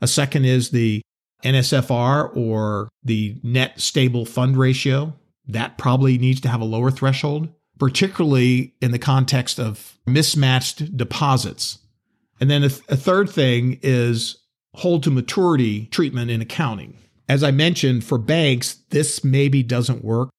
A 0.00 0.06
second 0.06 0.44
is 0.44 0.70
the 0.70 1.02
NSFR 1.44 2.34
or 2.36 2.88
the 3.02 3.38
net 3.42 3.80
stable 3.80 4.24
fund 4.24 4.56
ratio. 4.56 5.14
That 5.46 5.78
probably 5.78 6.18
needs 6.18 6.40
to 6.42 6.48
have 6.48 6.60
a 6.60 6.66
lower 6.66 6.90
threshold, 6.90 7.48
particularly 7.78 8.74
in 8.80 8.92
the 8.92 8.98
context 8.98 9.58
of 9.58 9.98
mismatched 10.06 10.96
deposits. 10.96 11.78
And 12.40 12.50
then 12.50 12.62
a, 12.64 12.68
th- 12.68 12.82
a 12.88 12.96
third 12.96 13.28
thing 13.28 13.78
is 13.82 14.36
hold 14.74 15.02
to 15.02 15.10
maturity 15.10 15.86
treatment 15.86 16.30
in 16.30 16.40
accounting. 16.40 16.96
As 17.30 17.44
I 17.44 17.52
mentioned, 17.52 18.02
for 18.02 18.18
banks, 18.18 18.74
this 18.90 19.22
maybe 19.22 19.62
doesn't 19.62 20.04
work. 20.04 20.30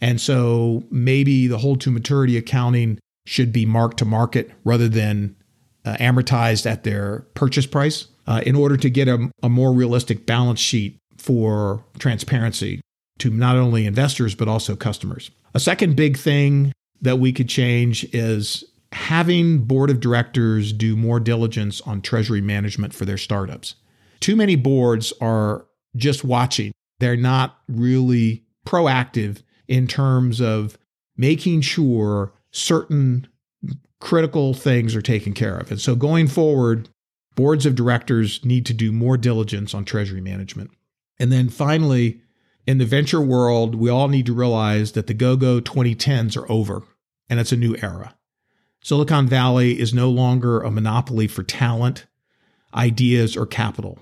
And 0.00 0.20
so 0.20 0.82
maybe 0.90 1.46
the 1.46 1.58
hold 1.58 1.80
to 1.82 1.92
maturity 1.92 2.36
accounting 2.36 2.98
should 3.24 3.52
be 3.52 3.64
marked 3.64 3.98
to 3.98 4.04
market 4.04 4.50
rather 4.64 4.88
than 4.88 5.36
uh, 5.84 5.96
amortized 6.00 6.68
at 6.68 6.82
their 6.82 7.20
purchase 7.34 7.66
price 7.66 8.08
uh, 8.26 8.42
in 8.44 8.56
order 8.56 8.76
to 8.76 8.90
get 8.90 9.06
a, 9.06 9.30
a 9.44 9.48
more 9.48 9.72
realistic 9.72 10.26
balance 10.26 10.58
sheet 10.58 10.98
for 11.16 11.84
transparency 12.00 12.80
to 13.20 13.30
not 13.30 13.54
only 13.54 13.86
investors, 13.86 14.34
but 14.34 14.48
also 14.48 14.74
customers. 14.74 15.30
A 15.54 15.60
second 15.60 15.94
big 15.94 16.16
thing 16.16 16.72
that 17.00 17.20
we 17.20 17.32
could 17.32 17.48
change 17.48 18.02
is 18.12 18.64
having 18.90 19.58
board 19.58 19.88
of 19.88 20.00
directors 20.00 20.72
do 20.72 20.96
more 20.96 21.20
diligence 21.20 21.80
on 21.82 22.02
treasury 22.02 22.40
management 22.40 22.92
for 22.92 23.04
their 23.04 23.18
startups. 23.18 23.76
Too 24.18 24.34
many 24.34 24.56
boards 24.56 25.12
are 25.20 25.66
just 25.96 26.24
watching, 26.24 26.72
they're 27.00 27.16
not 27.16 27.58
really 27.68 28.44
proactive 28.66 29.42
in 29.68 29.86
terms 29.86 30.40
of 30.40 30.78
making 31.16 31.60
sure 31.60 32.32
certain 32.50 33.26
critical 34.00 34.54
things 34.54 34.94
are 34.94 35.02
taken 35.02 35.32
care 35.32 35.56
of. 35.56 35.70
And 35.70 35.80
so 35.80 35.94
going 35.94 36.28
forward, 36.28 36.88
boards 37.34 37.66
of 37.66 37.74
directors 37.74 38.44
need 38.44 38.66
to 38.66 38.74
do 38.74 38.92
more 38.92 39.16
diligence 39.16 39.74
on 39.74 39.84
treasury 39.84 40.20
management. 40.20 40.70
And 41.18 41.32
then 41.32 41.48
finally, 41.48 42.20
in 42.66 42.78
the 42.78 42.84
venture 42.84 43.20
world, 43.20 43.74
we 43.74 43.90
all 43.90 44.08
need 44.08 44.26
to 44.26 44.34
realize 44.34 44.92
that 44.92 45.06
the 45.06 45.14
go 45.14 45.36
go 45.36 45.60
2010s 45.60 46.36
are 46.36 46.50
over 46.50 46.82
and 47.28 47.40
it's 47.40 47.52
a 47.52 47.56
new 47.56 47.76
era. 47.82 48.14
Silicon 48.82 49.26
Valley 49.26 49.80
is 49.80 49.94
no 49.94 50.10
longer 50.10 50.60
a 50.60 50.70
monopoly 50.70 51.26
for 51.26 51.42
talent, 51.42 52.04
ideas, 52.74 53.36
or 53.36 53.46
capital. 53.46 53.98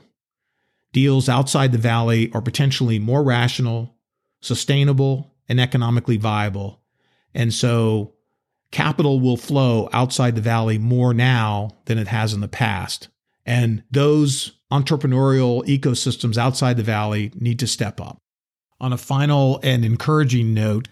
Deals 0.92 1.28
outside 1.28 1.72
the 1.72 1.78
valley 1.78 2.30
are 2.32 2.42
potentially 2.42 2.98
more 2.98 3.22
rational, 3.22 3.94
sustainable, 4.40 5.34
and 5.48 5.60
economically 5.60 6.16
viable. 6.16 6.80
And 7.34 7.52
so 7.52 8.14
capital 8.70 9.20
will 9.20 9.36
flow 9.36 9.88
outside 9.92 10.34
the 10.34 10.42
valley 10.42 10.78
more 10.78 11.14
now 11.14 11.70
than 11.86 11.98
it 11.98 12.08
has 12.08 12.32
in 12.34 12.40
the 12.40 12.48
past. 12.48 13.08
And 13.46 13.82
those 13.90 14.52
entrepreneurial 14.70 15.64
ecosystems 15.66 16.36
outside 16.36 16.76
the 16.76 16.82
valley 16.82 17.32
need 17.34 17.58
to 17.58 17.66
step 17.66 18.00
up. 18.00 18.18
On 18.80 18.92
a 18.92 18.98
final 18.98 19.60
and 19.62 19.84
encouraging 19.84 20.54
note, 20.54 20.88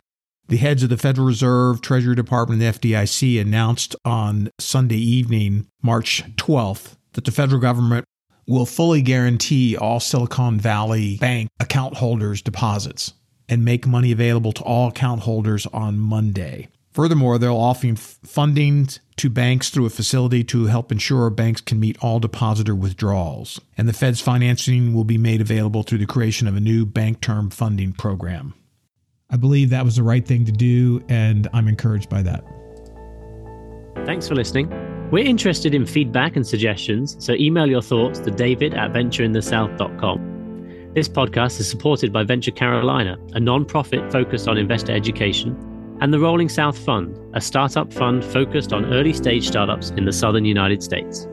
the 0.49 0.57
heads 0.57 0.83
of 0.83 0.89
the 0.89 0.97
Federal 0.97 1.27
Reserve, 1.27 1.81
Treasury 1.81 2.15
Department, 2.15 2.63
and 2.63 2.75
FDIC 2.75 3.41
announced 3.41 3.95
on 4.05 4.51
Sunday 4.59 4.99
evening, 4.99 5.69
March 5.83 6.25
12th, 6.37 6.97
that 7.13 7.25
the 7.25 7.31
federal 7.31 7.61
government 7.61 8.05
will 8.51 8.67
fully 8.67 9.01
guarantee 9.01 9.77
all 9.77 10.01
Silicon 10.01 10.59
Valley 10.59 11.17
Bank 11.19 11.49
account 11.61 11.95
holders' 11.95 12.43
deposits 12.43 13.15
and 13.49 13.65
make 13.65 13.87
money 13.87 14.11
available 14.11 14.53
to 14.53 14.65
all 14.65 14.89
account 14.89 15.23
holders 15.23 15.67
on 15.67 15.99
Monday. 15.99 16.69
Furthermore, 16.91 17.39
they'll 17.39 17.57
offer 17.57 17.95
funding 17.95 18.89
to 19.17 19.31
banks 19.31 19.71
through 19.71 19.87
a 19.87 19.91
facility 19.91 20.43
to 20.43 20.67
help 20.67 20.91
ensure 20.91 21.31
banks 21.31 21.61
can 21.61 21.79
meet 21.79 21.97
all 22.03 22.19
depositor 22.19 22.75
withdrawals. 22.75 23.61
And 23.79 23.89
the 23.89 23.93
Fed's 23.93 24.21
financing 24.21 24.93
will 24.93 25.05
be 25.05 25.17
made 25.17 25.41
available 25.41 25.85
through 25.85 25.99
the 25.99 26.07
creation 26.07 26.49
of 26.49 26.57
a 26.57 26.61
new 26.61 26.85
bank 26.85 27.21
term 27.21 27.51
funding 27.51 27.93
program. 27.93 28.55
I 29.31 29.37
believe 29.37 29.71
that 29.71 29.85
was 29.85 29.95
the 29.95 30.03
right 30.03 30.27
thing 30.27 30.45
to 30.47 30.53
do, 30.53 31.05
and 31.09 31.47
I'm 31.53 31.69
encouraged 31.69 32.11
by 32.11 32.23
that. 32.23 32.45
Thanks 34.05 34.27
for 34.27 34.35
listening. 34.35 34.90
We're 35.11 35.25
interested 35.25 35.75
in 35.75 35.87
feedback 35.87 36.37
and 36.37 36.47
suggestions, 36.47 37.17
so 37.19 37.33
email 37.33 37.67
your 37.67 37.83
thoughts 37.83 38.21
to 38.21 38.31
david 38.31 38.75
at 38.75 38.93
ventureinthesouth.com. 38.93 40.93
This 40.95 41.09
podcast 41.09 41.59
is 41.59 41.69
supported 41.69 42.13
by 42.13 42.23
Venture 42.23 42.53
Carolina, 42.53 43.19
a 43.33 43.41
non-profit 43.41 44.13
focused 44.13 44.47
on 44.47 44.57
investor 44.57 44.93
education, 44.93 45.57
and 46.01 46.15
the 46.15 46.21
Rolling 46.21 46.49
South 46.49 46.79
Fund, 46.79 47.19
a 47.35 47.41
startup 47.41 47.93
fund 47.93 48.25
focused 48.25 48.73
on 48.73 48.93
early 48.93 49.13
stage 49.13 49.49
startups 49.49 49.91
in 49.91 50.05
the 50.05 50.13
southern 50.13 50.45
United 50.45 50.81
States. 50.81 51.27